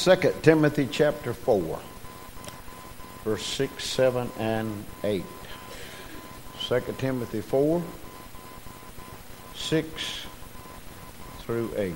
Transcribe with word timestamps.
2 0.00 0.16
Timothy 0.40 0.88
chapter 0.90 1.34
4, 1.34 1.78
verse 3.22 3.44
6, 3.44 3.84
7, 3.84 4.30
and 4.38 4.86
8. 5.04 5.22
2 6.58 6.80
Timothy 6.96 7.42
4, 7.42 7.82
6 9.54 10.26
through 11.40 11.70
8. 11.76 11.92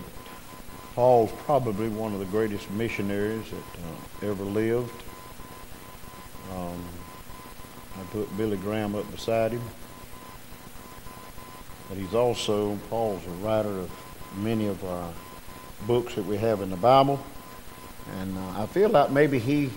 Paul's 0.94 1.30
probably 1.46 1.88
one 1.88 2.12
of 2.12 2.18
the 2.18 2.26
greatest 2.26 2.70
missionaries 2.72 3.46
that 3.50 3.80
uh, 3.80 4.30
ever 4.30 4.44
lived. 4.44 5.02
Um, 6.52 6.84
I 7.98 8.02
put 8.12 8.36
Billy 8.36 8.58
Graham 8.58 8.94
up 8.94 9.10
beside 9.10 9.52
him. 9.52 9.62
But 11.88 11.96
he's 11.96 12.12
also, 12.12 12.78
Paul's 12.90 13.26
a 13.26 13.30
writer 13.30 13.70
of 13.70 13.90
many 14.36 14.66
of 14.66 14.84
our 14.84 15.10
books 15.86 16.16
that 16.16 16.26
we 16.26 16.36
have 16.36 16.60
in 16.60 16.68
the 16.68 16.76
Bible. 16.76 17.18
And 18.20 18.36
uh, 18.36 18.62
I 18.62 18.66
feel 18.66 18.88
like 18.88 19.10
maybe 19.10 19.38
he 19.38 19.70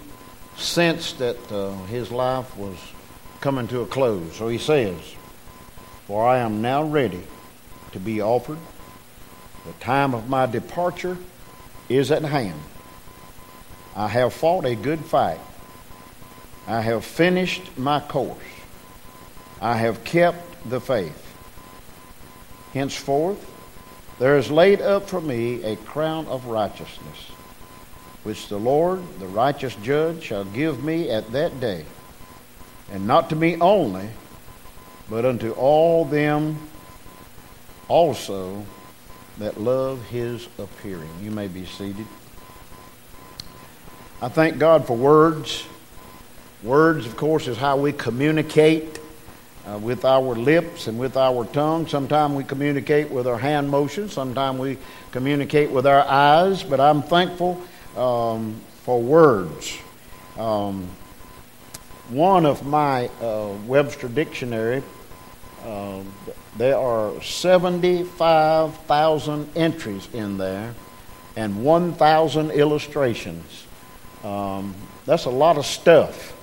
sensed 0.57 1.19
that 1.19 1.51
uh, 1.51 1.71
his 1.85 2.11
life 2.11 2.55
was 2.57 2.77
coming 3.41 3.67
to 3.69 3.81
a 3.81 3.85
close. 3.85 4.35
So 4.35 4.47
he 4.47 4.57
says, 4.57 4.99
For 6.05 6.27
I 6.27 6.39
am 6.39 6.61
now 6.61 6.83
ready 6.83 7.23
to 7.91 7.99
be 7.99 8.21
offered. 8.21 8.59
The 9.65 9.73
time 9.73 10.13
of 10.13 10.29
my 10.29 10.45
departure 10.45 11.17
is 11.89 12.11
at 12.11 12.23
hand. 12.23 12.59
I 13.95 14.07
have 14.07 14.33
fought 14.33 14.65
a 14.65 14.75
good 14.75 15.03
fight. 15.03 15.39
I 16.67 16.81
have 16.81 17.05
finished 17.05 17.77
my 17.77 17.99
course. 17.99 18.37
I 19.61 19.77
have 19.77 20.03
kept 20.03 20.69
the 20.69 20.79
faith. 20.79 21.23
Henceforth, 22.73 23.43
there 24.19 24.37
is 24.37 24.51
laid 24.51 24.81
up 24.81 25.09
for 25.09 25.21
me 25.21 25.63
a 25.63 25.75
crown 25.77 26.27
of 26.27 26.45
righteousness, 26.45 27.31
which 28.27 28.49
the 28.49 28.57
Lord, 28.57 29.01
the 29.19 29.25
righteous 29.25 29.73
judge, 29.75 30.21
shall 30.21 30.43
give 30.43 30.83
me 30.83 31.09
at 31.09 31.31
that 31.31 31.61
day, 31.61 31.85
and 32.91 33.07
not 33.07 33.29
to 33.29 33.37
me 33.37 33.55
only, 33.61 34.09
but 35.09 35.23
unto 35.23 35.51
all 35.51 36.03
them 36.03 36.59
also 37.87 38.65
that 39.37 39.61
love 39.61 40.05
his 40.07 40.45
appearing. 40.59 41.09
You 41.21 41.31
may 41.31 41.47
be 41.47 41.63
seated. 41.63 42.05
I 44.21 44.27
thank 44.27 44.59
God 44.59 44.85
for 44.85 44.97
words. 44.97 45.65
Words, 46.63 47.05
of 47.05 47.15
course, 47.15 47.47
is 47.47 47.55
how 47.55 47.77
we 47.77 47.93
communicate 47.93 48.99
uh, 49.65 49.77
with 49.77 50.03
our 50.03 50.35
lips 50.35 50.87
and 50.87 50.99
with 50.99 51.15
our 51.15 51.45
tongue. 51.45 51.87
Sometimes 51.87 52.35
we 52.35 52.43
communicate 52.43 53.09
with 53.09 53.25
our 53.25 53.37
hand 53.37 53.69
motions. 53.69 54.11
Sometimes 54.11 54.59
we 54.59 54.77
communicate 55.11 55.71
with 55.71 55.87
our 55.87 56.05
eyes. 56.05 56.61
But 56.61 56.81
I'm 56.81 57.01
thankful 57.01 57.61
um, 57.97 58.61
for 58.83 59.01
words. 59.01 59.77
Um, 60.37 60.87
one 62.09 62.45
of 62.45 62.65
my 62.65 63.07
uh, 63.21 63.53
Webster 63.65 64.07
Dictionary, 64.07 64.81
uh, 65.65 65.99
there 66.57 66.77
are 66.77 67.21
75,000 67.21 69.49
entries 69.55 70.07
in 70.13 70.37
there 70.37 70.73
and 71.35 71.63
1,000 71.63 72.51
illustrations. 72.51 73.65
Um, 74.23 74.73
that's 75.05 75.25
a 75.25 75.29
lot 75.29 75.57
of 75.57 75.65
stuff. 75.65 76.33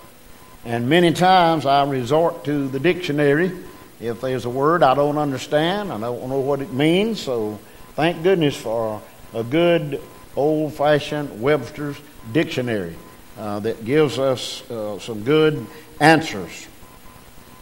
And 0.64 0.88
many 0.88 1.12
times 1.12 1.66
I 1.66 1.84
resort 1.84 2.44
to 2.44 2.68
the 2.68 2.80
dictionary 2.80 3.52
if 4.00 4.20
there's 4.20 4.44
a 4.44 4.50
word 4.50 4.82
I 4.82 4.94
don't 4.94 5.18
understand, 5.18 5.92
I 5.92 5.98
don't 5.98 6.28
know 6.28 6.40
what 6.40 6.60
it 6.60 6.72
means. 6.72 7.20
So 7.20 7.58
thank 7.94 8.22
goodness 8.22 8.56
for 8.56 9.00
a 9.32 9.42
good 9.42 10.00
old 10.36 10.74
fashioned 10.74 11.40
Webster's 11.40 11.96
dictionary 12.32 12.96
uh, 13.38 13.60
that 13.60 13.84
gives 13.84 14.18
us 14.18 14.68
uh, 14.70 14.98
some 14.98 15.22
good 15.22 15.66
answers. 16.00 16.68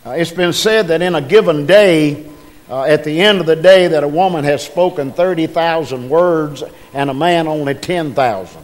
Uh, 0.04 0.10
it's 0.10 0.32
been 0.32 0.52
said 0.52 0.88
that 0.88 1.02
in 1.02 1.14
a 1.14 1.22
given 1.22 1.66
day, 1.66 2.26
uh, 2.68 2.82
at 2.84 3.04
the 3.04 3.20
end 3.20 3.40
of 3.40 3.46
the 3.46 3.56
day, 3.56 3.88
that 3.88 4.02
a 4.02 4.08
woman 4.08 4.44
has 4.44 4.64
spoken 4.64 5.12
30,000 5.12 6.08
words 6.08 6.62
and 6.92 7.10
a 7.10 7.14
man 7.14 7.46
only 7.46 7.74
10,000. 7.74 8.62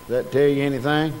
Does 0.00 0.08
that 0.08 0.32
tell 0.32 0.48
you 0.48 0.62
anything? 0.62 1.12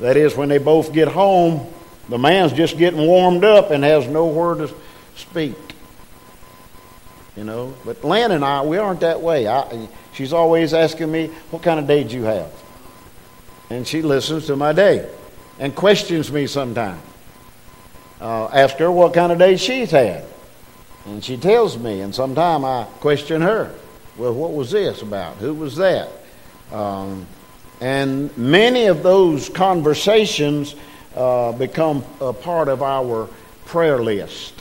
That 0.00 0.16
is, 0.16 0.36
when 0.36 0.48
they 0.48 0.58
both 0.58 0.92
get 0.92 1.08
home, 1.08 1.66
the 2.08 2.18
man's 2.18 2.52
just 2.52 2.78
getting 2.78 3.00
warmed 3.00 3.44
up 3.44 3.70
and 3.70 3.82
has 3.82 4.06
nowhere 4.06 4.54
to 4.66 4.74
speak. 5.16 5.56
You 7.38 7.44
know, 7.44 7.72
but 7.84 8.02
Lynn 8.02 8.32
and 8.32 8.44
I, 8.44 8.62
we 8.62 8.78
aren't 8.78 8.98
that 8.98 9.20
way. 9.20 9.46
I, 9.46 9.86
she's 10.12 10.32
always 10.32 10.74
asking 10.74 11.12
me, 11.12 11.28
"What 11.52 11.62
kind 11.62 11.78
of 11.78 11.86
day 11.86 12.02
did 12.02 12.10
you 12.10 12.24
have?" 12.24 12.50
And 13.70 13.86
she 13.86 14.02
listens 14.02 14.48
to 14.48 14.56
my 14.56 14.72
day 14.72 15.08
and 15.60 15.72
questions 15.72 16.32
me 16.32 16.48
sometimes. 16.48 17.00
Uh, 18.20 18.46
ask 18.46 18.76
her 18.78 18.90
what 18.90 19.14
kind 19.14 19.30
of 19.30 19.38
day 19.38 19.56
she's 19.56 19.92
had, 19.92 20.24
and 21.06 21.22
she 21.22 21.36
tells 21.36 21.78
me. 21.78 22.00
And 22.00 22.12
sometimes 22.12 22.64
I 22.64 22.86
question 22.98 23.40
her. 23.40 23.72
Well, 24.16 24.34
what 24.34 24.52
was 24.52 24.72
this 24.72 25.02
about? 25.02 25.36
Who 25.36 25.54
was 25.54 25.76
that? 25.76 26.10
Um, 26.72 27.24
and 27.80 28.36
many 28.36 28.86
of 28.86 29.04
those 29.04 29.48
conversations 29.48 30.74
uh, 31.14 31.52
become 31.52 32.04
a 32.20 32.32
part 32.32 32.66
of 32.66 32.82
our 32.82 33.28
prayer 33.64 34.02
list. 34.02 34.57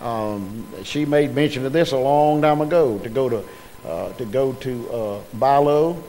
Um, 0.00 0.66
she 0.84 1.06
made 1.06 1.34
mention 1.34 1.64
of 1.64 1.72
this 1.72 1.92
a 1.92 1.96
long 1.96 2.42
time 2.42 2.60
ago 2.60 2.98
to 2.98 3.08
go 3.08 3.28
to 3.28 3.44
uh, 3.86 4.12
to 4.14 4.24
go 4.24 4.52
to 4.52 4.90
uh, 4.90 5.20
Bi-Lo 5.34 6.02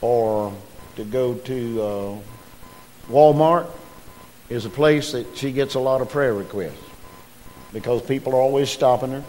or 0.00 0.52
to 0.96 1.04
go 1.04 1.34
to 1.34 1.82
uh, 1.82 2.16
Walmart 3.08 3.70
is 4.48 4.64
a 4.64 4.70
place 4.70 5.12
that 5.12 5.36
she 5.36 5.52
gets 5.52 5.74
a 5.74 5.80
lot 5.80 6.00
of 6.00 6.10
prayer 6.10 6.34
requests 6.34 6.82
because 7.72 8.02
people 8.02 8.32
are 8.32 8.40
always 8.40 8.68
stopping 8.68 9.10
her 9.12 9.24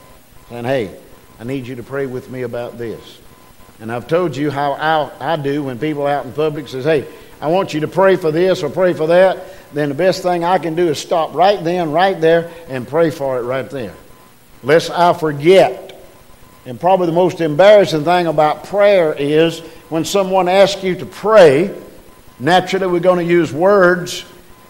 saying, 0.50 0.66
"Hey, 0.66 0.96
I 1.40 1.44
need 1.44 1.68
you 1.68 1.76
to 1.76 1.84
pray 1.84 2.08
with 2.08 2.30
me 2.30 2.42
about 2.42 2.78
this." 2.78 3.20
And 3.80 3.92
I've 3.92 4.08
told 4.08 4.36
you 4.36 4.50
how 4.50 4.74
I, 4.74 5.34
I 5.34 5.36
do 5.36 5.64
when 5.64 5.78
people 5.78 6.08
out 6.08 6.26
in 6.26 6.34
public 6.34 6.68
says, 6.70 6.86
"Hey, 6.86 7.06
I 7.40 7.48
want 7.48 7.74
you 7.74 7.82
to 7.82 7.88
pray 7.88 8.16
for 8.16 8.32
this 8.32 8.64
or 8.64 8.70
pray 8.70 8.94
for 8.94 9.08
that." 9.08 9.61
Then 9.74 9.90
the 9.90 9.96
best 9.96 10.22
thing 10.22 10.44
I 10.44 10.58
can 10.58 10.76
do 10.76 10.88
is 10.90 11.00
stop 11.00 11.34
right 11.34 11.64
then, 11.64 11.92
right 11.92 12.20
there, 12.20 12.52
and 12.68 12.88
pray 12.88 13.10
for 13.10 13.40
it 13.40 13.44
right 13.44 13.70
there, 13.70 13.94
lest 14.64 14.92
I 14.92 15.14
forget. 15.14 15.88
And 16.66 16.80
probably 16.80 17.08
the 17.08 17.14
most 17.14 17.42
embarrassing 17.42 18.04
thing 18.04 18.28
about 18.28 18.66
prayer 18.66 19.14
is 19.14 19.60
when 19.90 20.06
someone 20.06 20.48
asks 20.48 20.84
you 20.84 20.96
to 20.96 21.06
pray. 21.06 21.76
Naturally, 22.40 22.88
we're 22.88 23.00
going 23.00 23.26
to 23.26 23.32
use 23.32 23.54
words 23.54 24.26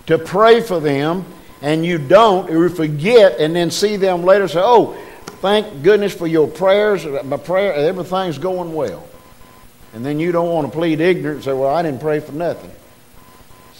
to 0.07 0.17
pray 0.17 0.61
for 0.61 0.79
them, 0.79 1.25
and 1.61 1.85
you 1.85 1.97
don't, 1.97 2.49
or 2.49 2.63
you 2.63 2.69
forget, 2.69 3.39
and 3.39 3.55
then 3.55 3.71
see 3.71 3.95
them 3.95 4.23
later 4.23 4.47
say, 4.47 4.61
"Oh, 4.61 4.97
thank 5.41 5.81
goodness 5.81 6.13
for 6.13 6.27
your 6.27 6.47
prayers. 6.47 7.05
My 7.23 7.37
prayer, 7.37 7.73
everything's 7.73 8.37
going 8.37 8.73
well. 8.73 9.07
And 9.93 10.05
then 10.05 10.19
you 10.19 10.31
don't 10.31 10.49
want 10.49 10.67
to 10.67 10.77
plead 10.77 11.01
ignorance 11.01 11.37
and 11.37 11.43
say, 11.43 11.53
well, 11.53 11.73
I 11.73 11.81
didn't 11.81 11.99
pray 11.99 12.19
for 12.19 12.31
nothing. 12.31 12.71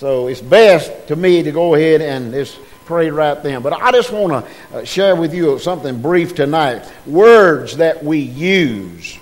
So 0.02 0.26
it's 0.26 0.42
best 0.42 1.10
to 1.10 1.16
me 1.16 1.44
to 1.44 1.52
go 1.52 1.76
ahead 1.76 2.02
and 2.02 2.34
just 2.34 2.58
pray 2.86 3.12
right 3.12 3.36
then. 3.44 3.62
But 3.62 3.74
I 3.74 3.92
just 3.92 4.12
want 4.12 4.32
to 4.34 4.78
uh, 4.78 4.84
share 4.84 5.16
with 5.16 5.32
you 5.32 5.60
something 5.60 6.02
brief 6.02 6.34
tonight. 6.34 6.92
Words 7.06 7.78
that 7.78 8.04
we 8.04 8.18
use. 8.18 9.20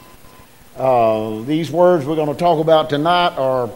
Uh, 0.77 1.41
these 1.41 1.69
words 1.69 2.05
we're 2.05 2.15
going 2.15 2.31
to 2.33 2.39
talk 2.39 2.61
about 2.61 2.89
tonight 2.89 3.37
are, 3.37 3.65
uh, 3.67 3.69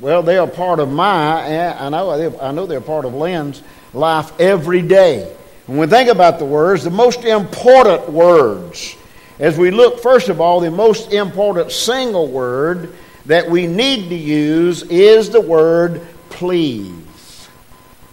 well, 0.00 0.22
they 0.22 0.38
are 0.38 0.46
part 0.46 0.78
of 0.78 0.88
my, 0.88 1.72
I 1.74 1.88
know, 1.88 2.38
I 2.40 2.52
know 2.52 2.64
they're 2.64 2.80
part 2.80 3.06
of 3.06 3.12
Lynn's 3.12 3.60
life 3.92 4.30
every 4.38 4.82
day. 4.82 5.34
When 5.66 5.78
we 5.78 5.88
think 5.88 6.10
about 6.10 6.38
the 6.38 6.44
words, 6.44 6.84
the 6.84 6.90
most 6.90 7.24
important 7.24 8.08
words, 8.08 8.94
as 9.40 9.58
we 9.58 9.72
look, 9.72 9.98
first 9.98 10.28
of 10.28 10.40
all, 10.40 10.60
the 10.60 10.70
most 10.70 11.12
important 11.12 11.72
single 11.72 12.28
word 12.28 12.94
that 13.26 13.50
we 13.50 13.66
need 13.66 14.10
to 14.10 14.14
use 14.14 14.84
is 14.84 15.30
the 15.30 15.40
word 15.40 16.06
please. 16.40 17.48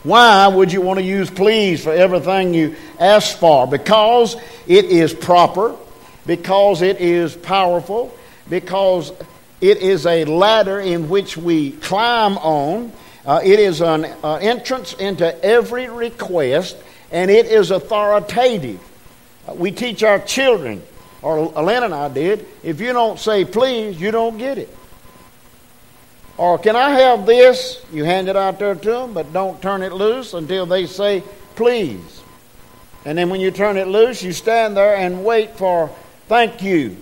Why 0.04 0.50
would 0.50 0.74
you 0.74 0.82
want 0.82 1.00
to 1.00 1.06
use 1.06 1.30
please 1.30 1.82
for 1.82 1.94
everything 1.94 2.54
you 2.54 2.76
ask 3.00 3.38
for? 3.38 3.66
Because 3.66 4.36
it 4.68 4.84
is 4.84 5.14
proper, 5.14 5.78
because 6.26 6.82
it 6.82 7.00
is 7.00 7.34
powerful, 7.34 8.14
because 8.50 9.14
it 9.62 9.78
is 9.78 10.06
a 10.06 10.26
ladder 10.26 10.82
in 10.82 11.08
which 11.08 11.38
we 11.38 11.72
climb 11.72 12.38
on. 12.40 12.92
Uh, 13.26 13.40
it 13.46 13.62
is 13.62 13.80
an 13.80 14.04
uh, 14.26 14.34
entrance 14.42 14.92
into 14.96 15.26
every 15.42 15.88
request 15.88 16.76
and 17.12 17.32
it 17.32 17.46
is 17.46 17.72
authoritative. 17.72 18.82
We 19.56 19.72
teach 19.72 20.04
our 20.04 20.20
children, 20.20 20.84
or 21.22 21.46
Lynn 21.46 21.84
and 21.84 21.94
I 21.94 22.10
did, 22.10 22.46
if 22.62 22.82
you 22.82 22.92
don't 22.92 23.18
say 23.18 23.46
please, 23.46 23.98
you 24.02 24.12
don't 24.12 24.38
get 24.38 24.58
it. 24.58 24.77
Or 26.38 26.60
can 26.60 26.76
I 26.76 26.92
have 26.92 27.26
this? 27.26 27.84
You 27.92 28.04
hand 28.04 28.30
it 28.30 28.36
out 28.36 28.60
there 28.60 28.76
to 28.76 28.92
them, 28.92 29.14
but 29.14 29.34
don't 29.34 29.62
turn 29.62 29.82
it 29.82 29.92
loose 29.92 30.34
until 30.34 30.66
they 30.66 30.86
say 30.86 31.24
please. 31.56 32.22
And 33.04 33.18
then 33.18 33.30
when 33.30 33.42
you 33.42 33.52
turn 33.52 33.78
it 33.78 33.88
loose, 33.88 34.22
you 34.22 34.32
stand 34.32 34.78
there 34.78 34.96
and 34.96 35.26
wait 35.26 35.58
for 35.58 35.90
thank 36.28 36.62
you. 36.62 36.96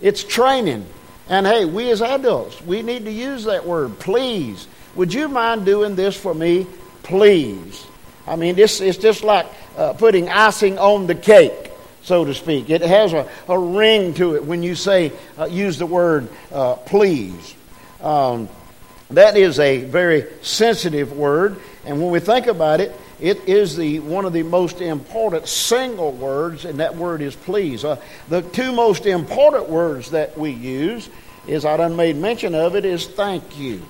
It's 0.00 0.24
training. 0.24 0.86
And 1.28 1.46
hey, 1.46 1.64
we 1.64 1.90
as 1.90 2.02
adults, 2.02 2.60
we 2.62 2.82
need 2.82 3.04
to 3.04 3.12
use 3.12 3.44
that 3.44 3.64
word, 3.64 3.98
please. 3.98 4.66
Would 4.96 5.14
you 5.14 5.28
mind 5.28 5.64
doing 5.64 5.94
this 5.94 6.16
for 6.16 6.34
me, 6.34 6.66
please? 7.02 7.86
I 8.26 8.36
mean, 8.36 8.54
this 8.54 8.80
it's 8.80 8.98
just 8.98 9.24
like 9.24 9.46
uh, 9.76 9.92
putting 9.94 10.28
icing 10.28 10.78
on 10.78 11.06
the 11.06 11.14
cake, 11.14 11.72
so 12.02 12.24
to 12.24 12.34
speak. 12.34 12.70
It 12.70 12.82
has 12.82 13.12
a, 13.12 13.28
a 13.48 13.58
ring 13.58 14.14
to 14.14 14.36
it 14.36 14.44
when 14.44 14.62
you 14.62 14.74
say, 14.74 15.12
uh, 15.38 15.46
use 15.46 15.78
the 15.78 15.86
word 15.86 16.28
uh, 16.52 16.74
please. 16.76 17.54
Um, 18.00 18.48
that 19.16 19.36
is 19.36 19.58
a 19.58 19.84
very 19.84 20.24
sensitive 20.42 21.12
word, 21.12 21.60
and 21.84 22.00
when 22.00 22.10
we 22.10 22.20
think 22.20 22.46
about 22.46 22.80
it, 22.80 22.92
it 23.20 23.48
is 23.48 23.76
the 23.76 24.00
one 24.00 24.24
of 24.24 24.32
the 24.32 24.42
most 24.42 24.80
important 24.80 25.46
single 25.46 26.12
words, 26.12 26.64
and 26.64 26.80
that 26.80 26.96
word 26.96 27.22
is 27.22 27.36
please. 27.36 27.84
Uh, 27.84 28.00
the 28.28 28.42
two 28.42 28.72
most 28.72 29.06
important 29.06 29.68
words 29.68 30.10
that 30.10 30.36
we 30.36 30.50
use 30.50 31.08
is 31.46 31.64
I 31.64 31.76
done 31.76 31.96
made 31.96 32.16
mention 32.16 32.54
of 32.54 32.74
it 32.74 32.84
is 32.84 33.06
thank 33.06 33.58
you. 33.58 33.82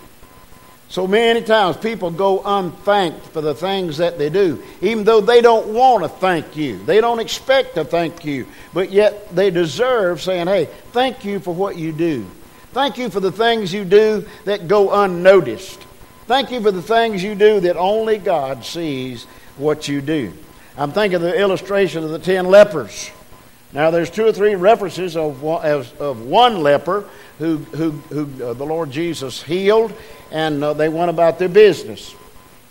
So 0.89 1.07
many 1.07 1.41
times 1.41 1.79
people 1.79 2.11
go 2.11 2.43
unthanked 2.45 3.29
for 3.29 3.41
the 3.41 3.55
things 3.55 3.97
that 3.97 4.19
they 4.19 4.29
do, 4.29 4.63
even 4.83 5.05
though 5.05 5.23
they 5.23 5.41
don't 5.41 5.69
want 5.69 6.03
to 6.03 6.11
thank 6.11 6.55
you. 6.55 6.85
They 6.85 7.01
don't 7.01 7.19
expect 7.19 7.77
to 7.77 7.85
thank 7.85 8.27
you, 8.27 8.47
but 8.75 8.91
yet 8.91 9.35
they 9.35 9.51
deserve 9.51 10.21
saying, 10.21 10.49
hey, 10.49 10.67
thank 10.93 11.25
you 11.25 11.41
for 11.41 11.55
what 11.55 11.77
you 11.77 11.93
do. 11.93 12.27
Thank 12.73 12.97
you 12.97 13.11
for 13.11 13.21
the 13.21 13.33
things 13.33 13.73
you 13.73 13.85
do 13.85 14.27
that 14.47 14.67
go 14.67 15.03
unnoticed. 15.03 15.81
Thank 16.27 16.51
you 16.51 16.63
for 16.63 16.71
the 16.71 16.81
things 16.81 17.23
you 17.23 17.35
do 17.35 17.61
that 17.61 17.77
only 17.77 18.17
God 18.17 18.65
sees 18.65 19.25
what 19.59 19.89
you 19.89 20.01
do. 20.01 20.33
I'm 20.79 20.93
thinking 20.93 21.17
of 21.17 21.23
the 21.23 21.39
illustration 21.39 22.03
of 22.03 22.11
the 22.11 22.19
ten 22.19 22.47
lepers. 22.47 23.11
Now, 23.75 23.91
there's 23.91 24.09
two 24.09 24.27
or 24.27 24.33
three 24.33 24.55
references 24.55 25.17
of 25.17 25.43
one, 25.43 25.65
of 25.67 26.23
one 26.23 26.63
leper 26.63 27.09
who, 27.39 27.59
who, 27.59 27.91
who 27.91 28.45
uh, 28.45 28.53
the 28.55 28.65
Lord 28.65 28.91
Jesus 28.91 29.43
healed, 29.43 29.93
and 30.31 30.65
uh, 30.65 30.73
they 30.73 30.89
went 30.89 31.11
about 31.11 31.39
their 31.39 31.49
business. 31.51 32.15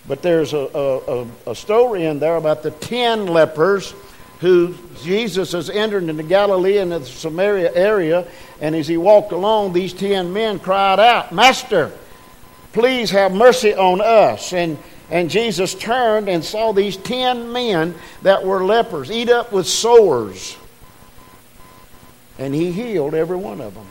But 0.07 0.23
there's 0.23 0.53
a, 0.53 1.27
a, 1.45 1.51
a 1.51 1.55
story 1.55 2.05
in 2.05 2.17
there 2.17 2.37
about 2.37 2.63
the 2.63 2.71
ten 2.71 3.27
lepers 3.27 3.93
who 4.41 4.75
Jesus 5.01 5.53
has 5.53 5.69
entered 5.69 6.03
into 6.03 6.23
Galilee 6.23 6.77
and 6.77 6.91
the 6.91 7.05
Samaria 7.05 7.73
area, 7.73 8.27
and 8.59 8.75
as 8.75 8.87
he 8.87 8.97
walked 8.97 9.31
along, 9.31 9.73
these 9.73 9.93
ten 9.93 10.33
men 10.33 10.59
cried 10.59 10.99
out, 10.99 11.31
Master, 11.31 11.91
Please 12.73 13.11
have 13.11 13.33
mercy 13.33 13.73
on 13.73 14.01
us. 14.01 14.53
And, 14.53 14.77
and 15.09 15.29
Jesus 15.29 15.75
turned 15.75 16.29
and 16.29 16.43
saw 16.43 16.71
these 16.71 16.97
ten 16.97 17.51
men 17.51 17.95
that 18.21 18.45
were 18.45 18.63
lepers 18.63 19.11
eat 19.11 19.29
up 19.29 19.51
with 19.51 19.67
sores. 19.67 20.57
And 22.39 22.55
he 22.55 22.71
healed 22.71 23.13
every 23.13 23.37
one 23.37 23.61
of 23.61 23.73
them. 23.73 23.87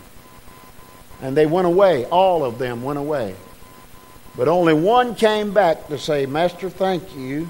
And 1.20 1.36
they 1.36 1.46
went 1.46 1.66
away. 1.66 2.06
All 2.06 2.42
of 2.44 2.58
them 2.58 2.82
went 2.82 2.98
away. 2.98 3.34
But 4.36 4.48
only 4.48 4.72
one 4.72 5.14
came 5.14 5.52
back 5.52 5.88
to 5.88 5.98
say, 5.98 6.24
Master, 6.24 6.70
thank 6.70 7.14
you. 7.14 7.48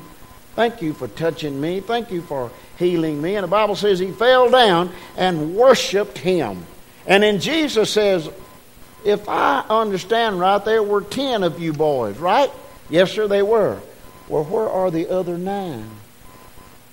Thank 0.57 0.83
you 0.83 0.93
for 0.93 1.07
touching 1.07 1.61
me. 1.61 1.79
Thank 1.79 2.11
you 2.11 2.23
for 2.23 2.51
healing 2.81 3.23
me. 3.23 3.37
And 3.37 3.45
the 3.45 3.49
Bible 3.49 3.77
says 3.77 4.01
he 4.01 4.11
fell 4.11 4.51
down 4.51 4.91
and 5.17 5.55
worshiped 5.55 6.19
him. 6.19 6.67
And 7.07 7.23
then 7.23 7.39
Jesus 7.39 7.93
says, 7.93 8.29
if 9.05 9.29
I 9.29 9.65
understand 9.71 10.41
right, 10.41 10.63
there 10.65 10.83
were 10.83 11.03
10 11.03 11.45
of 11.45 11.61
you 11.61 11.73
boys, 11.73 12.19
right? 12.19 12.51
Yes, 12.89 13.13
sir, 13.13 13.29
they 13.29 13.43
were. 13.43 13.81
Well, 14.29 14.45
where 14.45 14.69
are 14.69 14.91
the 14.91 15.09
other 15.09 15.39
nine? 15.39 15.89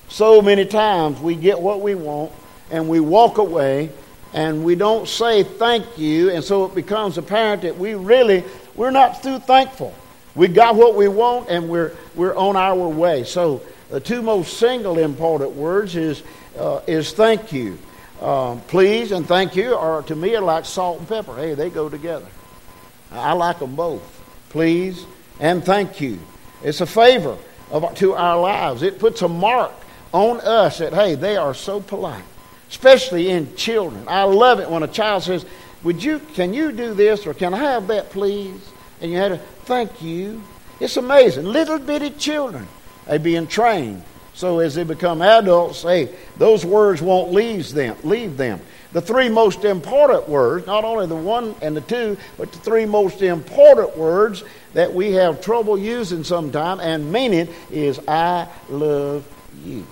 So 0.10 0.42
many 0.42 0.66
times 0.66 1.20
we 1.20 1.36
get 1.36 1.60
what 1.60 1.82
we 1.82 1.96
want 1.96 2.32
and 2.70 2.88
we 2.88 3.00
walk 3.00 3.40
away 3.40 3.90
and 4.34 4.64
we 4.64 4.76
don't 4.76 5.08
say 5.08 5.44
thank 5.44 5.98
you, 5.98 6.32
and 6.32 6.44
so 6.44 6.66
it 6.66 6.76
becomes 6.76 7.18
apparent 7.18 7.62
that 7.62 7.78
we 7.78 7.96
really 7.96 8.44
we're 8.76 8.92
not 8.92 9.24
too 9.24 9.40
thankful. 9.40 9.94
We 10.36 10.48
got 10.48 10.76
what 10.76 10.96
we 10.96 11.08
want 11.08 11.50
and 11.50 11.70
we're 11.70 11.94
we're 12.14 12.36
on 12.36 12.56
our 12.56 12.88
way. 12.88 13.24
So 13.24 13.62
the 13.90 14.00
two 14.00 14.22
most 14.22 14.58
single 14.58 14.98
important 14.98 15.52
words 15.52 15.96
is 15.96 16.24
uh, 16.58 16.82
is 16.88 17.14
thank 17.14 17.52
you. 17.54 17.78
Um, 18.22 18.62
please 18.62 19.12
and 19.12 19.28
thank 19.28 19.56
you 19.56 19.76
are 19.76 20.02
to 20.04 20.16
me 20.16 20.38
like 20.40 20.66
salt 20.66 21.00
and 21.00 21.08
pepper. 21.08 21.36
Hey, 21.36 21.54
they 21.54 21.70
go 21.70 21.88
together. 21.88 22.26
I 23.12 23.34
like 23.34 23.60
them 23.60 23.76
both. 23.76 24.02
Please 24.50 25.06
and 25.40 25.64
thank 25.64 26.02
you. 26.02 26.20
It's 26.64 26.82
a 26.82 26.86
favor 26.86 27.38
of, 27.72 27.94
to 27.96 28.14
our 28.14 28.40
lives. 28.40 28.82
It 28.82 29.00
puts 29.00 29.22
a 29.22 29.28
mark 29.28 29.74
on 30.12 30.42
us 30.42 30.80
that 30.80 30.94
hey, 30.94 31.16
they 31.16 31.38
are 31.38 31.54
so 31.54 31.80
polite, 31.80 32.24
especially 32.70 33.30
in 33.30 33.56
children. 33.56 34.04
I 34.08 34.24
love 34.24 34.60
it 34.60 34.70
when 34.70 34.84
a 34.84 34.88
child 34.88 35.24
says, 35.24 35.46
"Would 35.84 36.04
you? 36.04 36.20
Can 36.34 36.54
you 36.54 36.72
do 36.72 36.94
this 36.94 37.28
or 37.28 37.34
can 37.34 37.54
I 37.54 37.58
have 37.58 37.88
that, 37.88 38.10
please?" 38.10 38.60
And 39.00 39.12
you 39.12 39.18
had 39.18 39.30
to 39.30 39.38
thank 39.66 40.02
you. 40.02 40.42
It's 40.80 40.98
amazing. 40.98 41.46
Little 41.46 41.80
bitty 41.80 42.12
children, 42.12 42.68
they 43.08 43.18
being 43.18 43.48
trained 43.48 44.04
so 44.38 44.60
as 44.60 44.76
they 44.76 44.84
become 44.84 45.24
adults, 45.24 45.82
hey, 45.82 46.10
those 46.38 46.64
words 46.64 47.02
won't 47.02 47.34
leave 47.34 47.72
them. 47.72 47.98
Leave 48.04 48.38
them. 48.38 48.62
The 48.94 49.02
three 49.02 49.30
most 49.30 49.66
important 49.66 50.30
words, 50.30 50.68
not 50.68 50.84
only 50.84 51.08
the 51.08 51.16
one 51.16 51.56
and 51.60 51.76
the 51.76 51.82
two, 51.82 52.18
but 52.38 52.52
the 52.52 52.60
three 52.60 52.86
most 52.86 53.24
important 53.24 53.98
words 53.98 54.44
that 54.74 54.94
we 54.94 55.14
have 55.14 55.42
trouble 55.42 55.76
using 55.76 56.24
sometimes 56.24 56.82
and 56.82 57.12
meaning 57.12 57.48
is 57.72 58.00
I 58.08 58.48
love 58.70 59.28
you. 59.66 59.88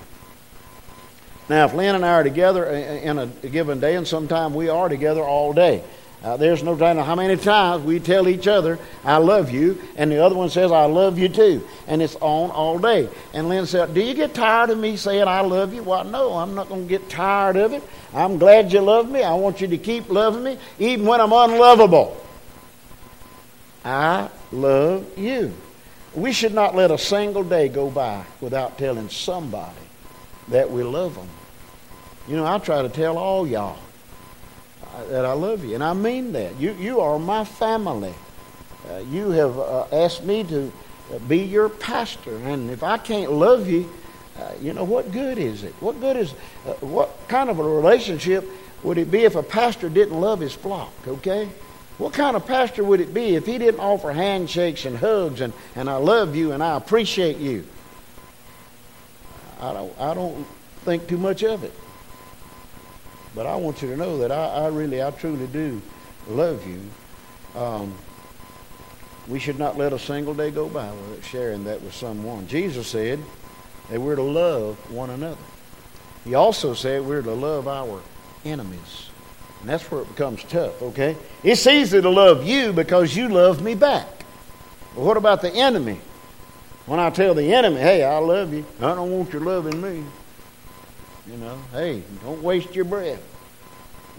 Now, 1.49 1.65
if 1.65 1.73
Lynn 1.73 1.95
and 1.95 2.05
I 2.05 2.09
are 2.09 2.23
together 2.23 2.65
in 2.67 3.17
a 3.17 3.25
given 3.25 3.79
day, 3.79 3.95
and 3.95 4.07
sometimes 4.07 4.53
we 4.53 4.69
are 4.69 4.89
together 4.89 5.23
all 5.23 5.53
day, 5.53 5.83
uh, 6.25 6.35
there's 6.37 6.63
no 6.63 6.75
telling 6.75 7.05
how 7.05 7.13
many 7.13 7.37
times 7.37 7.83
we 7.83 7.99
tell 7.99 8.27
each 8.27 8.47
other, 8.47 8.79
I 9.03 9.17
love 9.17 9.51
you, 9.51 9.79
and 9.95 10.11
the 10.11 10.23
other 10.23 10.33
one 10.33 10.49
says, 10.49 10.71
I 10.71 10.85
love 10.85 11.19
you 11.19 11.29
too. 11.29 11.63
And 11.85 12.01
it's 12.01 12.15
on 12.15 12.49
all 12.49 12.79
day. 12.79 13.07
And 13.35 13.47
Lynn 13.47 13.67
said, 13.67 13.93
Do 13.93 14.01
you 14.01 14.15
get 14.15 14.33
tired 14.33 14.71
of 14.71 14.79
me 14.79 14.97
saying 14.97 15.27
I 15.27 15.41
love 15.41 15.71
you? 15.71 15.83
Well, 15.83 16.03
no, 16.03 16.33
I'm 16.33 16.55
not 16.55 16.67
going 16.67 16.81
to 16.81 16.89
get 16.89 17.07
tired 17.09 17.57
of 17.57 17.73
it. 17.73 17.83
I'm 18.11 18.39
glad 18.39 18.73
you 18.73 18.81
love 18.81 19.07
me. 19.07 19.21
I 19.21 19.35
want 19.35 19.61
you 19.61 19.67
to 19.67 19.77
keep 19.77 20.09
loving 20.09 20.43
me, 20.43 20.57
even 20.79 21.05
when 21.05 21.21
I'm 21.21 21.31
unlovable. 21.31 22.19
I 23.83 24.27
love 24.51 25.05
you. 25.19 25.53
We 26.15 26.33
should 26.33 26.55
not 26.55 26.73
let 26.73 26.89
a 26.89 26.97
single 26.97 27.43
day 27.43 27.69
go 27.69 27.91
by 27.91 28.25
without 28.41 28.79
telling 28.79 29.09
somebody 29.09 29.75
that 30.47 30.71
we 30.71 30.81
love 30.81 31.13
them. 31.13 31.29
You 32.27 32.37
know, 32.37 32.47
I 32.47 32.57
try 32.57 32.81
to 32.81 32.89
tell 32.89 33.19
all 33.19 33.45
y'all 33.45 33.77
that 35.09 35.25
I 35.25 35.33
love 35.33 35.63
you. 35.63 35.75
And 35.75 35.83
I 35.83 35.93
mean 35.93 36.33
that. 36.33 36.59
You, 36.59 36.73
you 36.73 36.99
are 36.99 37.19
my 37.19 37.43
family. 37.43 38.13
Uh, 38.89 38.99
you 38.99 39.31
have 39.31 39.57
uh, 39.57 39.87
asked 39.91 40.23
me 40.23 40.43
to 40.45 40.71
be 41.27 41.39
your 41.39 41.69
pastor. 41.69 42.37
And 42.37 42.69
if 42.69 42.83
I 42.83 42.97
can't 42.97 43.31
love 43.31 43.67
you, 43.67 43.91
uh, 44.39 44.51
you 44.61 44.73
know, 44.73 44.83
what 44.83 45.11
good 45.11 45.37
is 45.37 45.63
it? 45.63 45.73
What 45.79 45.99
good 45.99 46.17
is, 46.17 46.33
uh, 46.65 46.73
what 46.81 47.27
kind 47.27 47.49
of 47.49 47.59
a 47.59 47.63
relationship 47.63 48.47
would 48.83 48.97
it 48.97 49.09
be 49.09 49.23
if 49.23 49.35
a 49.35 49.43
pastor 49.43 49.89
didn't 49.89 50.19
love 50.19 50.39
his 50.39 50.53
flock, 50.53 50.93
okay? 51.07 51.49
What 51.97 52.13
kind 52.13 52.35
of 52.35 52.45
pastor 52.45 52.83
would 52.83 52.99
it 52.99 53.13
be 53.13 53.35
if 53.35 53.45
he 53.45 53.57
didn't 53.57 53.79
offer 53.79 54.11
handshakes 54.11 54.85
and 54.85 54.97
hugs 54.97 55.39
and, 55.39 55.53
and 55.75 55.89
I 55.89 55.95
love 55.95 56.35
you 56.35 56.51
and 56.51 56.61
I 56.61 56.75
appreciate 56.75 57.37
you? 57.37 57.65
I 59.61 59.71
don't, 59.71 59.99
I 59.99 60.13
don't 60.13 60.45
think 60.83 61.07
too 61.07 61.17
much 61.17 61.43
of 61.43 61.63
it. 61.63 61.73
But 63.35 63.45
I 63.45 63.57
want 63.57 63.81
you 63.81 63.89
to 63.89 63.97
know 63.97 64.17
that 64.19 64.31
I, 64.31 64.45
I 64.45 64.67
really, 64.67 65.03
I 65.03 65.11
truly 65.11 65.47
do 65.47 65.81
love 66.29 66.65
you. 66.65 66.81
Um, 67.59 67.93
we 69.27 69.39
should 69.39 69.59
not 69.59 69.77
let 69.77 69.91
a 69.91 69.99
single 69.99 70.33
day 70.33 70.51
go 70.51 70.69
by 70.69 70.89
without 70.91 71.23
sharing 71.25 71.65
that 71.65 71.81
with 71.81 71.93
someone. 71.93 72.47
Jesus 72.47 72.87
said 72.87 73.19
that 73.89 73.99
we're 73.99 74.15
to 74.15 74.21
love 74.21 74.77
one 74.91 75.09
another. 75.09 75.41
He 76.23 76.33
also 76.33 76.73
said 76.73 77.05
we're 77.05 77.21
to 77.21 77.33
love 77.33 77.67
our 77.67 78.01
enemies. 78.45 79.09
And 79.61 79.69
that's 79.69 79.89
where 79.91 80.01
it 80.01 80.07
becomes 80.09 80.43
tough, 80.43 80.81
okay? 80.81 81.17
It's 81.43 81.65
easy 81.67 82.01
to 82.01 82.09
love 82.09 82.45
you 82.45 82.71
because 82.71 83.15
you 83.15 83.29
love 83.29 83.61
me 83.61 83.75
back. 83.75 84.07
But 84.93 85.03
what 85.03 85.17
about 85.17 85.41
the 85.41 85.51
enemy? 85.51 85.99
When 86.85 86.99
I 86.99 87.09
tell 87.09 87.33
the 87.33 87.53
enemy, 87.53 87.77
hey, 87.77 88.03
I 88.03 88.17
love 88.19 88.53
you, 88.53 88.63
I 88.79 88.93
don't 88.93 89.11
want 89.11 89.33
you 89.33 89.39
loving 89.39 89.81
me. 89.81 90.03
You 91.27 91.37
know, 91.37 91.57
hey, 91.71 92.03
don't 92.23 92.43
waste 92.43 92.75
your 92.75 92.85
breath. 92.85 93.21